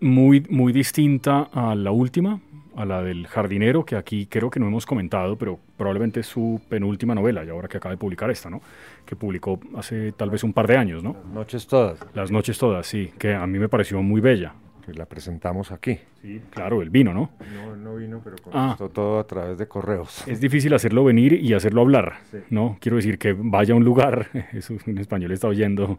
[0.00, 2.40] muy, muy distinta a la última,
[2.76, 6.62] a la del jardinero, que aquí creo que no hemos comentado, pero probablemente es su
[6.66, 8.62] penúltima novela, y ahora que acaba de publicar esta, ¿no?
[9.04, 11.12] Que publicó hace tal vez un par de años, ¿no?
[11.12, 11.98] Las noches todas.
[12.14, 15.98] Las noches todas, sí, que a mí me pareció muy bella que la presentamos aquí.
[16.20, 17.30] Sí, claro, el vino, ¿no?
[17.54, 18.76] No, no vino, pero ah.
[18.92, 20.26] todo a través de correos.
[20.26, 22.14] Es difícil hacerlo venir y hacerlo hablar,
[22.50, 22.76] ¿no?
[22.80, 25.98] Quiero decir que vaya a un lugar, eso en español está oyendo,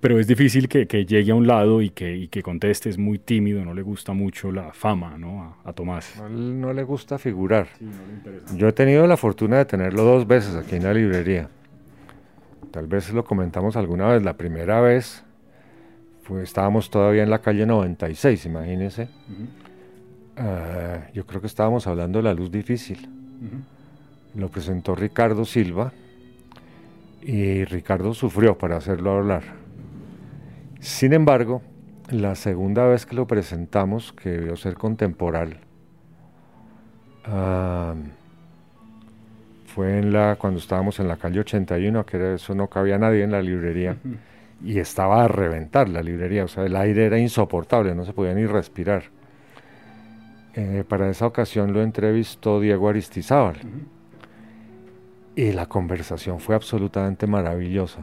[0.00, 2.98] pero es difícil que, que llegue a un lado y que, y que, conteste, es
[2.98, 5.56] muy tímido, no le gusta mucho la fama, ¿no?
[5.64, 6.20] A, Tomás.
[6.30, 7.68] No, le gusta figurar.
[7.78, 8.56] Sí, no le interesa.
[8.56, 11.48] Yo he tenido la fortuna de tenerlo dos veces aquí en la librería.
[12.70, 14.22] Tal vez lo comentamos alguna vez.
[14.22, 15.24] La primera vez
[16.38, 19.08] estábamos todavía en la calle 96, imagínense.
[20.36, 23.08] Ah, yo creo que estábamos hablando de la luz difícil.
[24.34, 25.92] Lo presentó Ricardo Silva
[27.22, 29.42] y Ricardo sufrió para hacerlo hablar.
[30.78, 31.62] Sin embargo,
[32.10, 35.58] la segunda vez que lo presentamos, que debió ser contemporáneo,
[37.24, 37.94] ah,
[39.66, 43.30] fue en la, cuando estábamos en la calle 81, que eso no cabía nadie en
[43.32, 43.96] la librería
[44.62, 48.34] y estaba a reventar la librería, o sea, el aire era insoportable, no se podía
[48.34, 49.04] ni respirar.
[50.54, 53.56] Eh, para esa ocasión lo entrevistó Diego Aristizábal
[55.36, 58.00] y la conversación fue absolutamente maravillosa.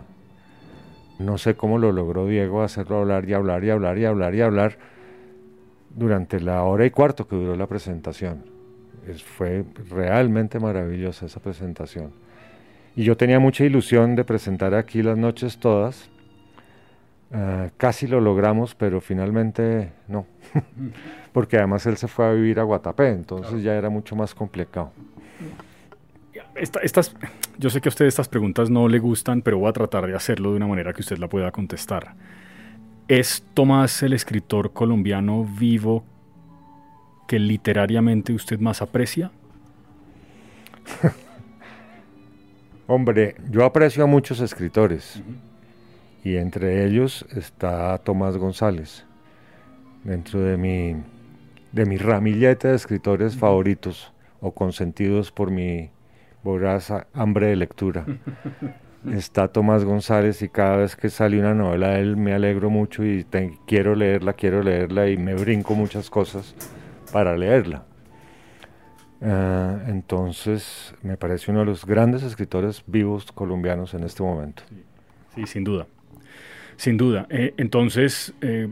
[1.20, 4.42] No sé cómo lo logró Diego hacerlo hablar y hablar y hablar y hablar y
[4.42, 4.78] hablar
[5.94, 8.46] durante la hora y cuarto que duró la presentación.
[9.24, 12.12] fue realmente maravillosa esa presentación.
[12.96, 16.10] Y yo tenía mucha ilusión de presentar aquí las noches todas
[17.32, 20.26] Ah, casi lo logramos, pero finalmente no,
[21.34, 24.92] porque además él se fue a vivir a Guatapé, entonces ya era mucho más complicado.
[26.56, 27.14] estas,
[27.58, 30.16] yo sé que a usted estas preguntas no le gustan, pero voy a tratar de
[30.16, 32.16] hacerlo de una manera que usted la pueda contestar.
[33.10, 36.06] ¿Es Tomás el escritor colombiano vivo
[37.28, 39.32] que literariamente usted más aprecia?
[42.88, 45.22] Hombre, yo aprecio a muchos escritores
[46.28, 49.06] y entre ellos está Tomás González,
[50.04, 51.02] dentro de mi,
[51.72, 54.12] de mi ramillete de escritores favoritos
[54.42, 55.90] o consentidos por mi
[56.44, 58.06] voraz hambre de lectura.
[59.10, 63.06] está Tomás González y cada vez que sale una novela de él me alegro mucho
[63.06, 63.26] y
[63.66, 66.54] quiero leerla, quiero leerla y me brinco muchas cosas
[67.14, 67.86] para leerla.
[69.22, 74.64] Eh, entonces, me parece uno de los grandes escritores vivos colombianos en este momento.
[75.34, 75.88] Sí, sin duda.
[76.78, 77.28] Sin duda.
[77.30, 78.70] Eh, entonces, eh,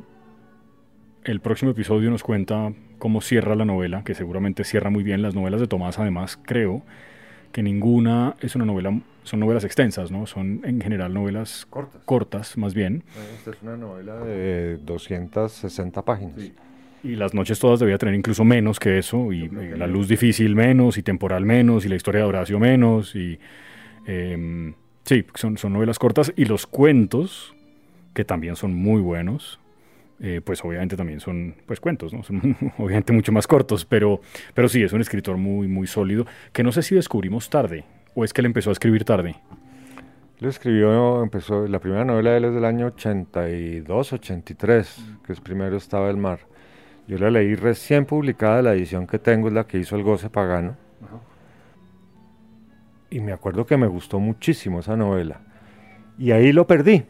[1.24, 5.36] el próximo episodio nos cuenta cómo cierra la novela, que seguramente cierra muy bien las
[5.36, 6.84] novelas de Tomás, además creo
[7.52, 10.28] que ninguna es una novela, son novelas extensas, ¿no?
[10.28, 13.04] Son en general novelas cortas, cortas más bien.
[13.38, 16.52] Esta es una novela de 260 páginas.
[17.02, 20.54] Y las noches todas debía tener incluso menos que eso, y eh, la luz difícil
[20.54, 23.40] menos, y temporal menos, y la historia de Horacio menos, y
[24.06, 24.74] em,
[25.06, 27.55] sí, son, son novelas cortas, y los cuentos,
[28.16, 29.60] que también son muy buenos,
[30.22, 32.24] eh, pues obviamente también son pues cuentos, ¿no?
[32.24, 32.40] Son
[32.80, 34.22] obviamente mucho más cortos, pero,
[34.54, 37.84] pero sí, es un escritor muy, muy sólido, que no sé si descubrimos tarde,
[38.16, 39.36] o es que él empezó a escribir tarde.
[40.40, 45.42] Lo escribió, empezó, la primera novela de él es del año 82, 83, que es
[45.42, 46.40] Primero estaba el mar.
[47.08, 50.30] Yo la leí recién publicada, la edición que tengo es la que hizo El Goce
[50.30, 50.76] Pagano.
[53.10, 55.42] Y me acuerdo que me gustó muchísimo esa novela.
[56.18, 57.06] Y ahí lo perdí.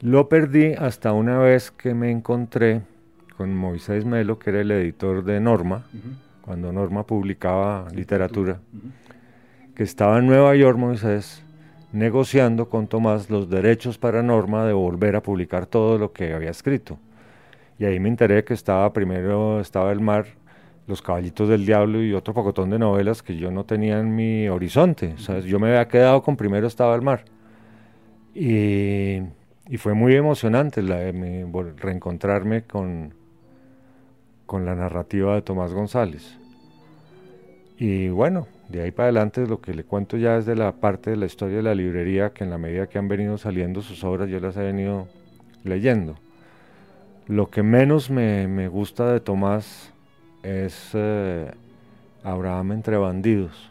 [0.00, 2.82] Lo perdí hasta una vez que me encontré
[3.36, 5.86] con Moisés Melo, que era el editor de Norma,
[6.40, 8.60] cuando Norma publicaba literatura,
[9.74, 11.42] que estaba en Nueva York, Moisés,
[11.92, 16.50] negociando con Tomás los derechos para Norma de volver a publicar todo lo que había
[16.50, 16.96] escrito.
[17.76, 20.26] Y ahí me enteré que estaba primero, estaba el mar,
[20.86, 24.48] Los Caballitos del Diablo y otro pocotón de novelas que yo no tenía en mi
[24.48, 25.14] horizonte.
[25.14, 27.24] O sea, yo me había quedado con primero estaba el mar.
[28.34, 29.22] Y,
[29.68, 30.98] y fue muy emocionante la,
[31.76, 33.14] reencontrarme con,
[34.46, 36.38] con la narrativa de Tomás González.
[37.76, 41.10] Y bueno, de ahí para adelante lo que le cuento ya es de la parte
[41.10, 44.02] de la historia de la librería, que en la medida que han venido saliendo sus
[44.04, 45.06] obras yo las he venido
[45.64, 46.16] leyendo.
[47.26, 49.92] Lo que menos me, gusta de Tomás
[50.42, 51.52] es eh,
[52.24, 53.70] Abraham entre bandidos.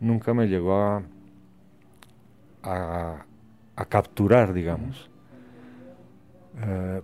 [0.00, 1.02] Nunca me llegó a,
[2.62, 5.09] a, capturar, digamos.
[6.62, 7.02] Eh,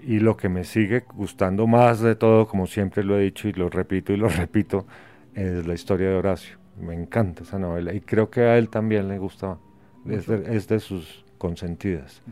[0.00, 3.52] y lo que me sigue gustando más de todo, como siempre lo he dicho y
[3.52, 4.86] lo repito y lo repito,
[5.34, 6.56] es la historia de Horacio.
[6.80, 9.58] Me encanta esa novela y creo que a él también le gusta,
[10.06, 12.22] es de, sus consentidas.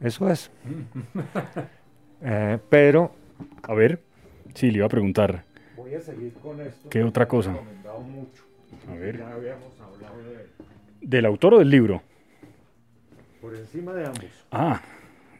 [0.00, 0.50] Eso es.
[2.22, 3.14] Eh, pero.
[3.64, 4.00] A ver,
[4.54, 5.44] sí, le iba a preguntar.
[5.76, 6.88] Voy a seguir con esto.
[6.88, 7.54] ¿Qué otra cosa?
[8.88, 9.18] A ver.
[9.18, 10.46] Ya habíamos hablado de...
[11.02, 12.02] ¿Del autor o del libro?
[13.46, 14.24] Por encima de ambos.
[14.50, 14.80] Ah,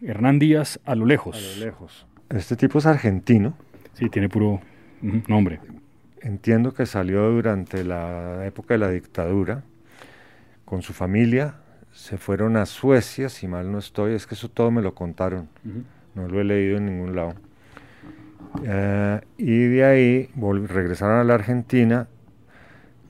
[0.00, 1.36] Hernán Díaz a lo lejos.
[1.36, 2.06] A lo lejos.
[2.28, 3.58] Este tipo es argentino.
[3.94, 4.60] Sí, tiene puro
[5.26, 5.58] nombre.
[6.20, 9.64] Entiendo que salió durante la época de la dictadura
[10.64, 11.56] con su familia
[11.90, 15.48] se fueron a Suecia, si mal no estoy, es que eso todo me lo contaron,
[16.14, 17.34] no lo he leído en ningún lado.
[18.62, 20.30] Eh, y de ahí
[20.68, 22.06] regresaron a la Argentina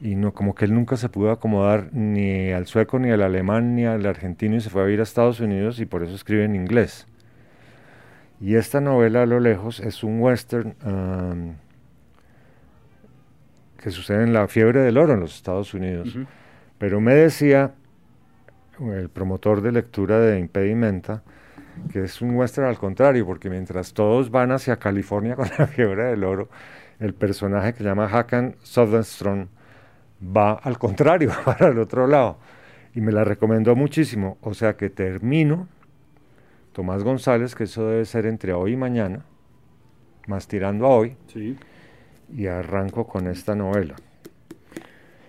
[0.00, 3.74] y no, como que él nunca se pudo acomodar ni al sueco, ni al alemán,
[3.74, 6.44] ni al argentino y se fue a vivir a Estados Unidos y por eso escribe
[6.44, 7.06] en inglés.
[8.40, 11.54] Y esta novela a lo lejos es un western um,
[13.78, 16.18] que sucede en la fiebre del oro en los Estados Unidos.
[16.76, 17.72] Pero me decía
[18.78, 21.22] el promotor de lectura de Impedimenta,
[21.90, 26.04] que es un western al contrario, porque mientras todos van hacia California con la fiebre
[26.04, 26.50] del oro,
[27.00, 29.48] el personaje que se llama Hakan Southernstrom
[30.20, 32.38] va al contrario, para el otro lado.
[32.94, 34.38] Y me la recomendó muchísimo.
[34.40, 35.68] O sea que termino,
[36.72, 39.24] Tomás González, que eso debe ser entre hoy y mañana,
[40.26, 41.16] más tirando a hoy,
[42.34, 43.96] y arranco con esta novela.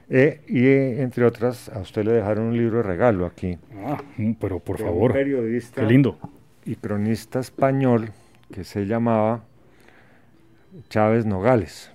[0.09, 3.57] Eh, y entre otras, a usted le dejaron un libro de regalo aquí.
[3.85, 5.11] Ah, mm, pero por favor.
[5.11, 5.81] Un periodista.
[5.81, 6.17] Qué lindo.
[6.63, 8.11] Y cronista español
[8.53, 9.43] que se llamaba
[10.89, 11.91] Chávez Nogales.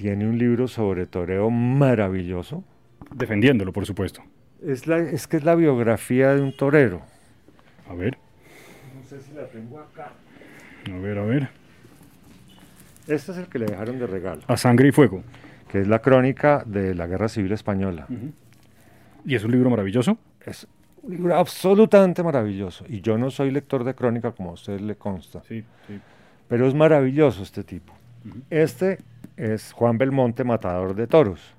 [0.00, 2.64] Tiene un libro sobre toreo maravilloso.
[3.14, 4.22] Defendiéndolo, por supuesto.
[4.64, 7.02] Es, la, es que es la biografía de un torero.
[7.86, 8.16] A ver.
[8.96, 10.12] No sé si la tengo acá.
[10.90, 11.48] A ver, a ver.
[13.08, 14.40] Este es el que le dejaron de regalo.
[14.46, 15.22] A sangre y fuego
[15.70, 18.06] que es la crónica de la Guerra Civil Española.
[19.26, 20.16] ¿Y es un libro maravilloso?
[20.44, 20.66] Es
[21.02, 22.86] Un libro absolutamente maravilloso.
[22.88, 25.42] Y yo no soy lector de crónica, como a usted le consta.
[25.46, 26.00] Sí, sí.
[26.48, 27.92] Pero es maravilloso este tipo.
[28.48, 28.98] Este
[29.36, 31.54] es Juan Belmonte, matador de toros.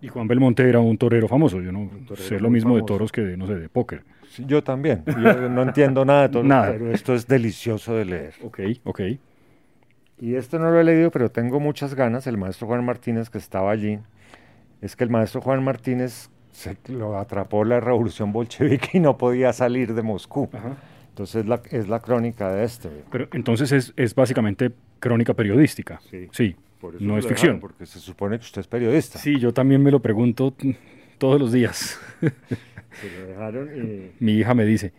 [0.00, 1.62] Y Juan Belmonte era un torero famoso.
[1.62, 4.04] Yo no sé lo mismo de toros que de, no sé, de póker.
[4.28, 5.02] Sí, yo también.
[5.06, 6.72] Yo no entiendo nada de toros, Nada.
[6.72, 8.34] pero esto es delicioso de leer.
[8.42, 9.00] Ok, ok.
[10.20, 12.26] Y este no lo he leído, pero tengo muchas ganas.
[12.26, 13.98] El maestro Juan Martínez, que estaba allí,
[14.80, 19.52] es que el maestro Juan Martínez se lo atrapó la revolución bolchevique y no podía
[19.52, 20.48] salir de Moscú.
[20.52, 20.76] Ajá.
[21.08, 22.90] Entonces es la, es la crónica de este.
[23.10, 26.00] Pero entonces es, es básicamente crónica periodística.
[26.10, 26.28] Sí.
[26.32, 27.60] Sí, Por eso no es dejaron, ficción.
[27.60, 29.18] Porque se supone que usted es periodista.
[29.18, 30.54] Sí, yo también me lo pregunto
[31.16, 31.98] todos los días.
[32.20, 34.10] Se lo dejaron y...
[34.22, 34.92] Mi hija me dice,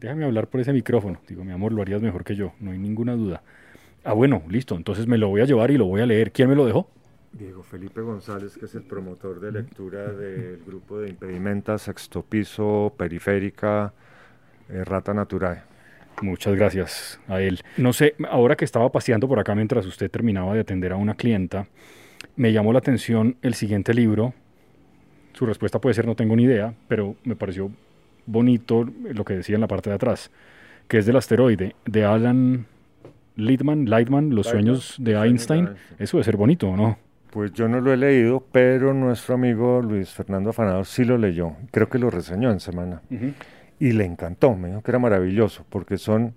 [0.00, 1.20] déjame hablar por ese micrófono.
[1.28, 3.42] Digo, mi amor, lo harías mejor que yo, no hay ninguna duda.
[4.02, 6.32] Ah, bueno, listo, entonces me lo voy a llevar y lo voy a leer.
[6.32, 6.88] ¿Quién me lo dejó?
[7.34, 12.94] Diego Felipe González, que es el promotor de lectura del grupo de impedimenta, sexto piso,
[12.96, 13.92] periférica,
[14.70, 15.64] eh, rata natural.
[16.20, 17.60] Muchas gracias a él.
[17.76, 21.14] No sé, ahora que estaba paseando por acá mientras usted terminaba de atender a una
[21.14, 21.66] clienta,
[22.36, 24.34] me llamó la atención el siguiente libro.
[25.32, 27.70] Su respuesta puede ser no tengo ni idea, pero me pareció
[28.26, 30.30] bonito lo que decía en la parte de atrás,
[30.88, 32.66] que es del asteroide, de Alan
[33.36, 35.70] Littman, Lightman, Los Lightman, sueños de Einstein.
[35.98, 36.98] Eso debe ser bonito, ¿o no?
[37.30, 41.56] Pues yo no lo he leído, pero nuestro amigo Luis Fernando Afanado sí lo leyó.
[41.70, 43.00] Creo que lo reseñó en semana.
[43.82, 46.36] Y le encantó, me dijo que era maravilloso, porque son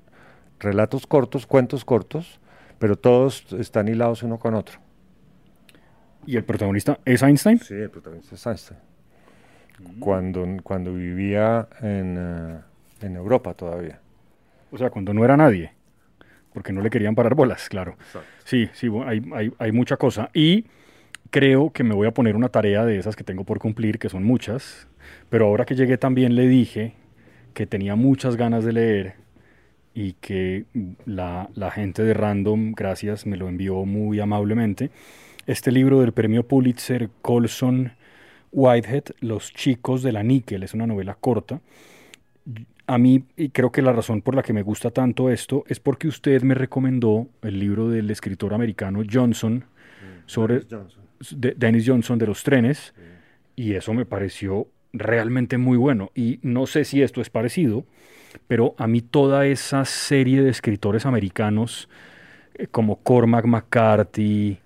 [0.60, 2.40] relatos cortos, cuentos cortos,
[2.80, 4.80] pero todos están hilados uno con otro.
[6.26, 7.60] ¿Y el protagonista es Einstein?
[7.60, 8.80] Sí, el protagonista es Einstein.
[10.00, 12.62] Cuando, cuando vivía en, eh,
[13.02, 14.00] en Europa todavía.
[14.72, 15.72] O sea, cuando no era nadie.
[16.52, 17.92] Porque no le querían parar bolas, claro.
[17.92, 18.28] Exacto.
[18.44, 20.32] Sí, sí, hay, hay, hay mucha cosa.
[20.34, 20.66] Y
[21.30, 24.10] creo que me voy a poner una tarea de esas que tengo por cumplir, que
[24.10, 24.88] son muchas.
[25.30, 27.05] Pero ahora que llegué también le dije
[27.56, 29.16] que tenía muchas ganas de leer
[29.96, 30.66] y que
[31.06, 34.92] la, la gente de Random, gracias, me lo envió muy amablemente.
[35.48, 37.94] Este libro del premio Pulitzer Colson
[38.52, 41.62] Whitehead, Los chicos de la níquel, es una novela corta.
[42.88, 45.80] A mí, y creo que la razón por la que me gusta tanto esto es
[45.80, 49.66] porque usted me recomendó el libro del escritor americano Johnson
[50.26, 51.04] sobre Boris Johnson.
[51.32, 52.94] de Dennis Johnson de los trenes
[53.56, 57.86] y eso me pareció realmente muy bueno y no sé si esto es parecido,
[58.48, 61.90] pero a mí toda esa serie de escritores americanos
[62.56, 64.60] eh, como Cormac McCarthy,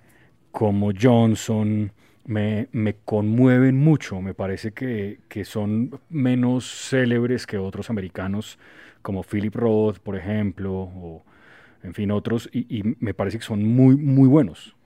[0.52, 1.92] como Johnson,
[2.26, 4.20] me, me conmueven mucho.
[4.20, 8.58] Me parece que, que son menos célebres que otros americanos,
[9.02, 11.24] como Philip Roth, por ejemplo, o
[11.82, 14.76] en fin, otros, y, y me parece que son muy, muy buenos.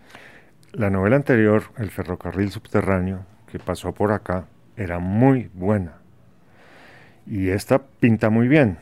[0.72, 4.46] La novela anterior, El ferrocarril subterráneo, que pasó por acá,
[4.76, 5.94] era muy buena.
[7.26, 8.78] Y esta pinta muy bien,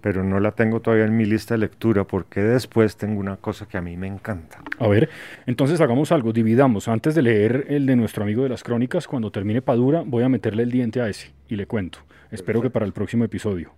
[0.00, 3.66] pero no la tengo todavía en mi lista de lectura porque después tengo una cosa
[3.66, 4.58] que a mí me encanta.
[4.78, 5.08] A ver,
[5.46, 6.88] entonces hagamos algo, dividamos.
[6.88, 10.28] Antes de leer el de nuestro amigo de las crónicas, cuando termine Padura, voy a
[10.28, 12.00] meterle el diente a ese y le cuento.
[12.30, 13.70] Espero que para el próximo episodio.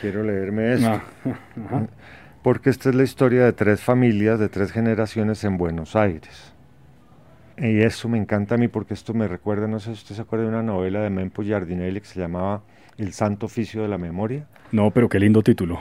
[0.00, 1.02] Quiero leerme esto, Ah,
[2.42, 6.54] porque esta es la historia de tres familias, de tres generaciones en Buenos Aires.
[7.60, 10.22] Y eso me encanta a mí porque esto me recuerda, no sé si usted se
[10.22, 12.62] acuerda de una novela de Mempo Giardinelli que se llamaba
[12.96, 14.46] El Santo Oficio de la Memoria.
[14.72, 15.80] No, pero qué lindo título.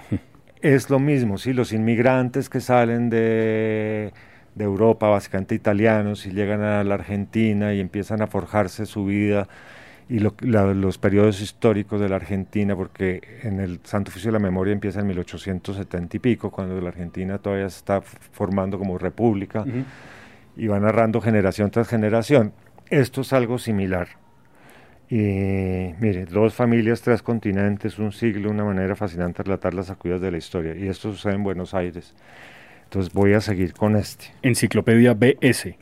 [0.62, 4.12] Es lo mismo, sí, los inmigrantes que salen de,
[4.56, 9.48] de Europa, básicamente italianos, y llegan a la Argentina y empiezan a forjarse su vida,
[10.10, 14.34] y lo- la- los periodos históricos de la Argentina, porque en el Santo Oficio de
[14.34, 18.98] la Memoria empieza en 1870 y pico, cuando la Argentina todavía se está formando como
[18.98, 19.64] república,
[20.58, 22.54] y va narrando generación tras generación.
[22.90, 24.08] Esto es algo similar.
[25.10, 30.22] Y mire, dos familias, tres continentes, un siglo, una manera fascinante de relatar las sacudidas
[30.22, 30.76] de la historia.
[30.76, 32.14] Y esto sucede en Buenos Aires.
[32.84, 34.26] Entonces voy a seguir con este.
[34.44, 35.78] Enciclopedia BS.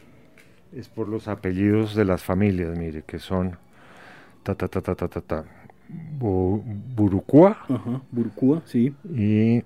[0.76, 3.58] Es por los apellidos de las familias, mire, que son
[4.44, 5.44] ta ta ta ta ta ta ta
[6.20, 6.62] Bu-
[6.96, 8.94] Burucua Ajá, Burcúa, sí.
[9.14, 9.60] y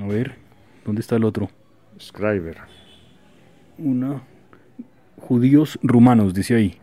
[0.00, 0.34] A ver,
[0.84, 1.48] ¿dónde está el otro?
[2.00, 2.58] Scriber.
[3.78, 4.22] Una.
[5.16, 6.78] Judíos rumanos, dice ahí.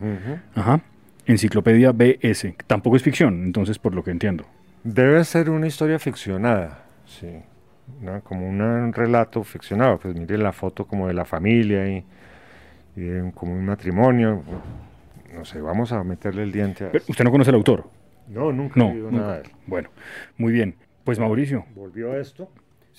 [0.55, 0.81] Ajá.
[1.25, 2.55] Enciclopedia BS.
[2.67, 4.45] Tampoco es ficción, entonces, por lo que entiendo.
[4.83, 7.27] Debe ser una historia ficcionada, sí,
[8.01, 8.21] ¿no?
[8.21, 9.99] como un relato ficcionado.
[9.99, 12.05] Pues mire la foto como de la familia y,
[12.95, 14.41] y de un- como un matrimonio.
[15.35, 17.03] No sé, vamos a meterle el diente a Pero.
[17.09, 17.89] ¿Usted no conoce al autor?
[18.29, 18.89] No, nunca No.
[18.89, 19.17] he nunca.
[19.17, 19.49] nada de él.
[19.67, 19.89] Bueno,
[20.37, 20.75] muy bien.
[21.03, 21.65] Pues Mauricio.
[21.75, 22.49] Volvió esto.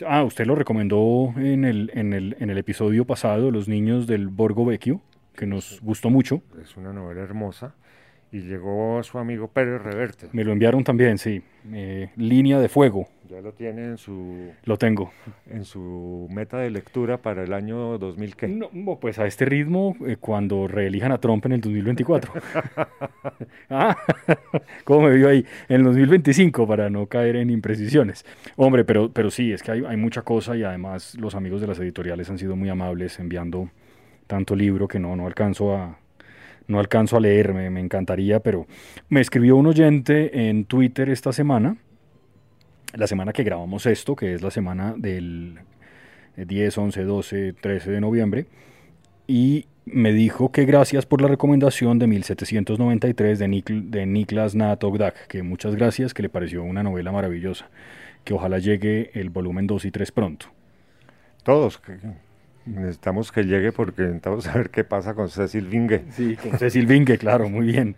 [0.06, 4.28] Ah, usted lo recomendó en el, en el, en el episodio pasado, Los niños del
[4.28, 5.00] Borgo Vecchio,
[5.34, 6.42] que nos gustó mucho.
[6.62, 7.74] Es una novela hermosa.
[8.32, 10.28] Y llegó su amigo Pérez Reverte.
[10.32, 11.42] Me lo enviaron también, sí.
[11.72, 13.08] Eh, línea de fuego.
[13.28, 14.52] Ya lo tiene en su...
[14.64, 15.12] Lo tengo.
[15.48, 18.48] En su meta de lectura para el año 2000, ¿qué?
[18.48, 18.70] No,
[19.00, 22.32] pues a este ritmo, eh, cuando reelijan a Trump en el 2024.
[23.70, 23.96] ah,
[24.84, 25.44] ¿Cómo me vio ahí?
[25.68, 28.24] En el 2025, para no caer en imprecisiones.
[28.56, 31.66] Hombre, pero, pero sí, es que hay, hay mucha cosa y además los amigos de
[31.66, 33.70] las editoriales han sido muy amables enviando
[34.28, 35.98] tanto libro que no, no alcanzo a,
[36.70, 38.66] no alcanzo a leer, me, encantaría, pero
[39.08, 41.76] me escribió un oyente en Twitter esta semana,
[42.94, 45.58] la semana que grabamos esto, que es la semana del
[46.36, 48.46] 10, 11, 12, 13 de noviembre,
[49.26, 55.42] y me dijo que gracias por la recomendación de 1793 de, de Niklas Natogdak, que
[55.42, 57.68] muchas gracias, que le pareció una novela maravillosa,
[58.24, 60.46] que ojalá llegue el volumen 2 y 3 pronto.
[61.42, 61.80] Todos,
[62.70, 66.04] Necesitamos que llegue porque necesitamos saber qué pasa con Cecil Vinge.
[66.10, 67.96] Sí, con Cecil Vinge, claro, muy bien.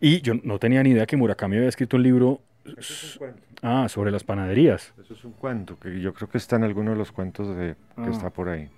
[0.00, 2.40] Y yo no tenía ni idea que Murakami había escrito un libro
[3.62, 4.94] ah, sobre las panaderías.
[5.00, 7.74] Eso es un cuento que yo creo que está en alguno de los cuentos de,
[7.96, 8.10] que ah.
[8.10, 8.68] está por ahí.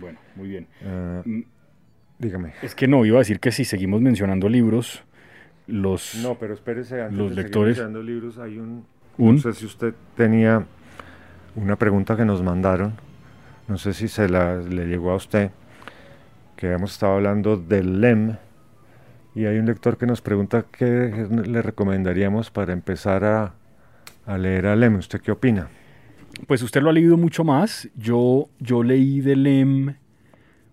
[0.00, 0.66] Bueno, muy bien.
[0.84, 1.42] Ah, mm,
[2.18, 2.52] dígame.
[2.62, 5.04] Es que no, iba a decir que si seguimos mencionando libros,
[5.66, 7.76] los, no, pero espérese, antes los lectores...
[7.76, 8.86] mencionando libros hay un,
[9.18, 9.36] ¿Un?
[9.36, 10.66] No sé si usted tenía
[11.54, 13.05] una pregunta que nos mandaron
[13.68, 15.50] no sé si se la, le llegó a usted,
[16.56, 18.36] que hemos estado hablando del LEM,
[19.34, 23.54] y hay un lector que nos pregunta qué le recomendaríamos para empezar a,
[24.24, 24.96] a leer a LEM.
[24.96, 25.68] ¿Usted qué opina?
[26.46, 27.88] Pues usted lo ha leído mucho más.
[27.96, 29.94] Yo, yo leí de LEM,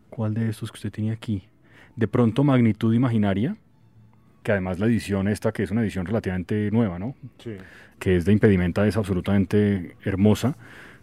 [0.10, 1.44] ¿cuál de estos que usted tiene aquí?
[1.98, 3.58] De pronto Magnitud Imaginaria,
[4.44, 7.16] que además la edición esta, que es una edición relativamente nueva, ¿no?
[7.40, 7.58] Sí.
[8.00, 10.56] Que es de impedimenta, es absolutamente hermosa.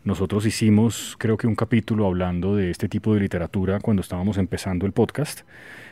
[0.03, 4.87] Nosotros hicimos, creo que un capítulo hablando de este tipo de literatura cuando estábamos empezando
[4.87, 5.43] el podcast.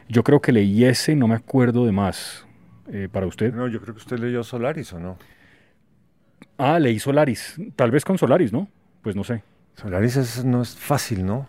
[0.09, 2.47] Yo creo que leí ese, no me acuerdo de más.
[2.91, 3.53] Eh, ¿Para usted?
[3.53, 5.19] No, yo creo que usted leyó Solaris, ¿o no?
[6.57, 7.61] Ah, leí Solaris.
[7.77, 8.69] Tal vez con Solaris, ¿no?
[9.03, 9.43] Pues no sé.
[9.75, 11.47] Solaris no es fácil, ¿no?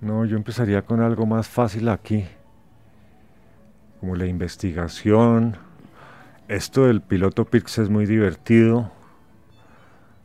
[0.00, 2.24] No, yo empezaría con algo más fácil aquí.
[4.00, 5.58] Como la investigación.
[6.48, 8.90] Esto del piloto Pix es muy divertido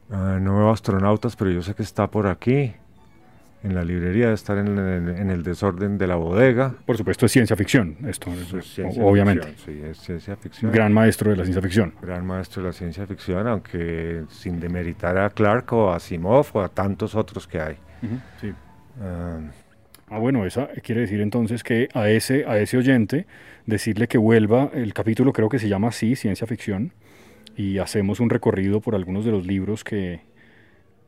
[0.09, 2.73] Ah, no veo astronautas, pero yo sé que está por aquí.
[3.63, 6.75] En la librería, de estar en, el desorden de la bodega.
[6.85, 8.29] Por supuesto, es ciencia ficción, esto,
[9.01, 9.55] obviamente.
[9.65, 10.71] sí, es ciencia ficción.
[10.71, 11.93] Gran maestro de la ciencia ficción.
[11.99, 16.61] Gran maestro de la ciencia ficción, aunque sin demeritar a Clark o a Asimov o
[16.61, 17.77] a tantos otros que hay.
[18.39, 18.53] sí.
[19.01, 19.39] Ah,
[20.09, 23.25] ah, bueno, esa quiere decir entonces que a ese, a ese oyente
[23.65, 26.93] decirle que vuelva, el capítulo creo que se llama así, ciencia ficción,
[27.57, 30.21] y hacemos un recorrido por algunos de los libros que,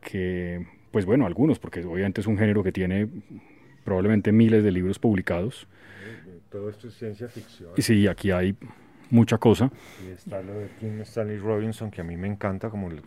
[0.00, 3.08] que, pues bueno, algunos, porque obviamente es un género que tiene
[3.84, 5.68] probablemente miles de libros publicados.
[6.50, 7.70] Todo esto es ciencia ficción.
[7.76, 8.56] Y sí, aquí hay
[9.10, 9.70] mucha cosa.
[10.04, 13.00] Y está lo de Kim Stanley Robinson, que a mí me encanta, como le,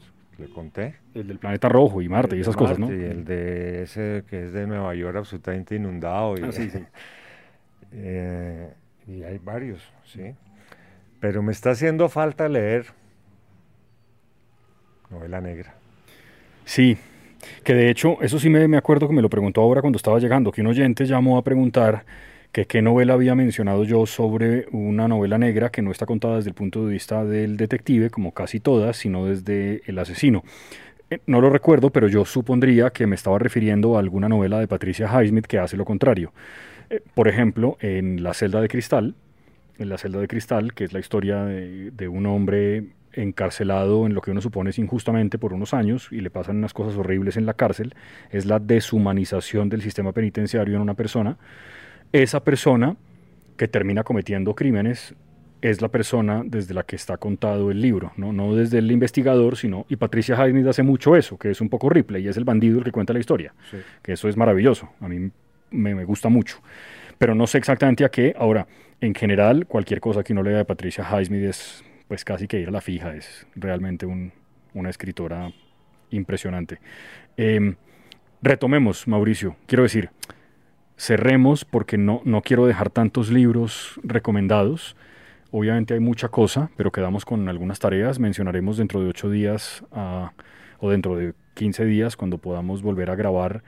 [0.54, 0.96] conté.
[1.14, 2.88] El del planeta rojo y Marte y esas cosas, ¿no?
[2.88, 6.38] Y el de ese que es de Nueva York absolutamente inundado.
[6.38, 6.80] Y, ah, sí, sí.
[7.96, 8.74] Eh,
[9.06, 10.34] y hay varios, sí.
[11.20, 12.88] Pero me está haciendo falta leer
[15.14, 15.76] novela negra.
[16.66, 16.98] Sí,
[17.64, 20.20] que de hecho, eso sí me, me, acuerdo que me lo preguntó ahora cuando estaba
[20.20, 22.04] llegando, que un oyente llamó a preguntar
[22.54, 26.50] que qué novela había mencionado yo sobre una novela negra que no está contada desde
[26.50, 30.44] el punto de vista del detective, como casi todas, sino desde el asesino.
[31.10, 34.68] Eh, no lo recuerdo, pero yo supondría que me estaba refiriendo a alguna novela de
[34.68, 36.32] Patricia Highsmith que hace lo contrario.
[36.92, 39.16] Eh, por ejemplo, en La celda de cristal,
[39.80, 42.84] en La celda de cristal, que es la historia de, de un hombre
[43.14, 46.74] encarcelado en lo que uno supone es injustamente por unos años y le pasan unas
[46.74, 47.96] cosas horribles en la cárcel,
[48.32, 51.38] es la deshumanización del sistema penitenciario en una persona.
[52.12, 52.96] Esa persona
[53.58, 55.16] que termina cometiendo crímenes
[55.62, 59.56] es la persona desde la que está contado el libro, no, no desde el investigador,
[59.56, 62.44] sino, y Patricia Highsmith hace mucho eso, que es un poco Ripley, y es el
[62.44, 63.54] bandido el que cuenta la historia,
[64.02, 65.32] que eso es maravilloso, a mí
[65.72, 66.58] me, me, gusta mucho,
[67.18, 68.68] pero no sé exactamente a qué, ahora,
[69.00, 72.68] en general, cualquier cosa que uno lea de Patricia Highsmith es pues casi que ir
[72.68, 75.52] a la fija, es realmente una escritora
[76.10, 76.80] impresionante.
[77.38, 77.76] Em,
[78.42, 80.10] retomemos, Mauricio, quiero decir,
[80.98, 84.96] cerremos porque no, no quiero dejar tantos libros recomendados.
[85.52, 88.20] Obviamente hay mucha cosa, pero quedamos con algunas tareas.
[88.20, 89.84] Mencionaremos dentro de ocho días
[90.80, 93.64] o dentro de 15 días cuando podamos volver a grabar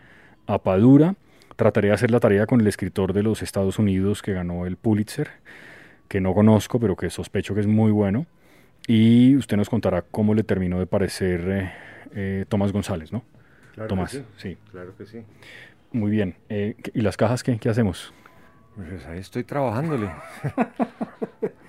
[0.48, 1.16] a Padura.
[1.56, 4.78] Trataré de hacer la tarea con el escritor de los Estados Unidos que ganó el
[4.78, 5.30] Pulitzer,
[6.08, 8.26] que no conozco, pero que sospecho que es muy bueno.
[8.88, 11.72] Y usted nos contará cómo le terminó de parecer eh,
[12.14, 13.24] eh, Tomás González, ¿no?
[13.74, 14.58] Claro Tomás, que sí.
[14.72, 15.24] Claro que sí.
[15.92, 16.36] Muy bien.
[16.50, 18.14] Eh, ¿Y las cajas qué, qué hacemos?
[18.76, 20.10] Pues ahí estoy trabajándole.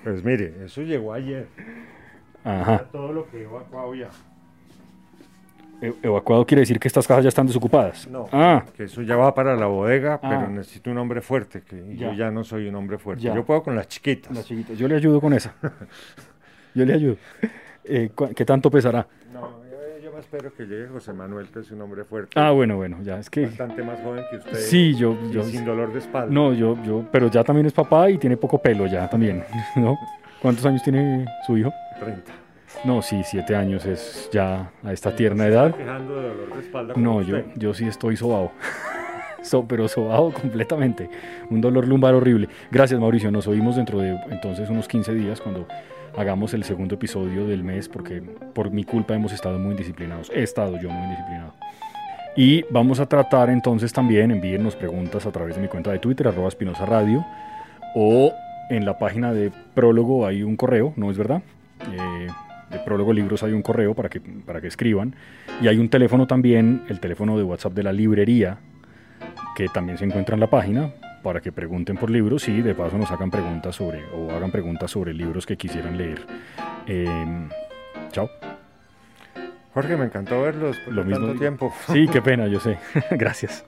[0.06, 1.48] Pues mire, eso llegó ayer.
[2.44, 2.84] Ajá.
[2.92, 4.08] Todo lo que evacuado ya.
[5.82, 8.08] E- Evacuado quiere decir que estas casas ya están desocupadas.
[8.08, 10.28] No, Ah, que eso ya va para la bodega, Ah.
[10.28, 12.08] pero necesito un hombre fuerte, que Ya.
[12.10, 13.24] yo ya no soy un hombre fuerte.
[13.24, 13.34] Ya.
[13.34, 14.34] Yo puedo con las chiquitas.
[14.34, 14.78] las chiquitas.
[14.78, 15.54] Yo le ayudo con esa.
[16.74, 17.16] Yo le ayudo.
[17.88, 19.06] Eh, ¿cu- ¿Qué tanto pesará?
[19.32, 22.32] No, yo, yo me espero que llegue José Manuel, que es un hombre fuerte.
[22.34, 23.42] Ah, bueno, bueno, ya es que...
[23.46, 24.54] Bastante más joven que usted.
[24.54, 25.16] Sí, yo...
[25.30, 26.34] yo sin dolor de espalda.
[26.34, 27.04] no, yo, yo...
[27.12, 29.44] Pero ya también es papá y tiene poco pelo ya también,
[29.76, 29.96] ¿no?
[30.42, 31.72] ¿Cuántos años tiene su hijo?
[32.00, 32.32] 30.
[32.84, 35.74] No, sí, siete años es ya a esta tierna edad.
[35.74, 36.94] Quejando de dolor de espalda.
[36.94, 38.52] como No, yo, yo sí estoy sobado.
[39.42, 41.08] So- pero sobado completamente.
[41.50, 42.48] Un dolor lumbar horrible.
[42.72, 43.30] Gracias, Mauricio.
[43.30, 45.68] Nos oímos dentro de entonces unos 15 días cuando
[46.16, 48.20] hagamos el segundo episodio del mes, porque
[48.54, 50.30] por mi culpa hemos estado muy indisciplinados.
[50.34, 51.52] He estado yo muy indisciplinado.
[52.34, 56.26] Y vamos a tratar entonces también, envíennos preguntas a través de mi cuenta de Twitter,
[56.26, 57.24] arroba Espinosa Radio,
[57.94, 58.32] o
[58.68, 61.40] en la página de Prólogo hay un correo, ¿no es verdad?
[61.92, 62.26] Eh,
[62.70, 65.14] de Prólogo Libros hay un correo para que, para que escriban.
[65.60, 68.58] Y hay un teléfono también, el teléfono de WhatsApp de la librería,
[69.56, 70.90] que también se encuentra en la página,
[71.22, 74.90] para que pregunten por libros y de paso nos hagan preguntas sobre, o hagan preguntas
[74.90, 76.20] sobre libros que quisieran leer.
[76.86, 77.48] Em,
[78.12, 78.30] chao.
[79.74, 80.78] Jorge, me encantó verlos.
[80.84, 81.40] Por Lo mismo tanto digo.
[81.40, 81.72] tiempo.
[81.92, 82.78] Sí, qué pena, yo sé.
[83.10, 83.64] Gracias.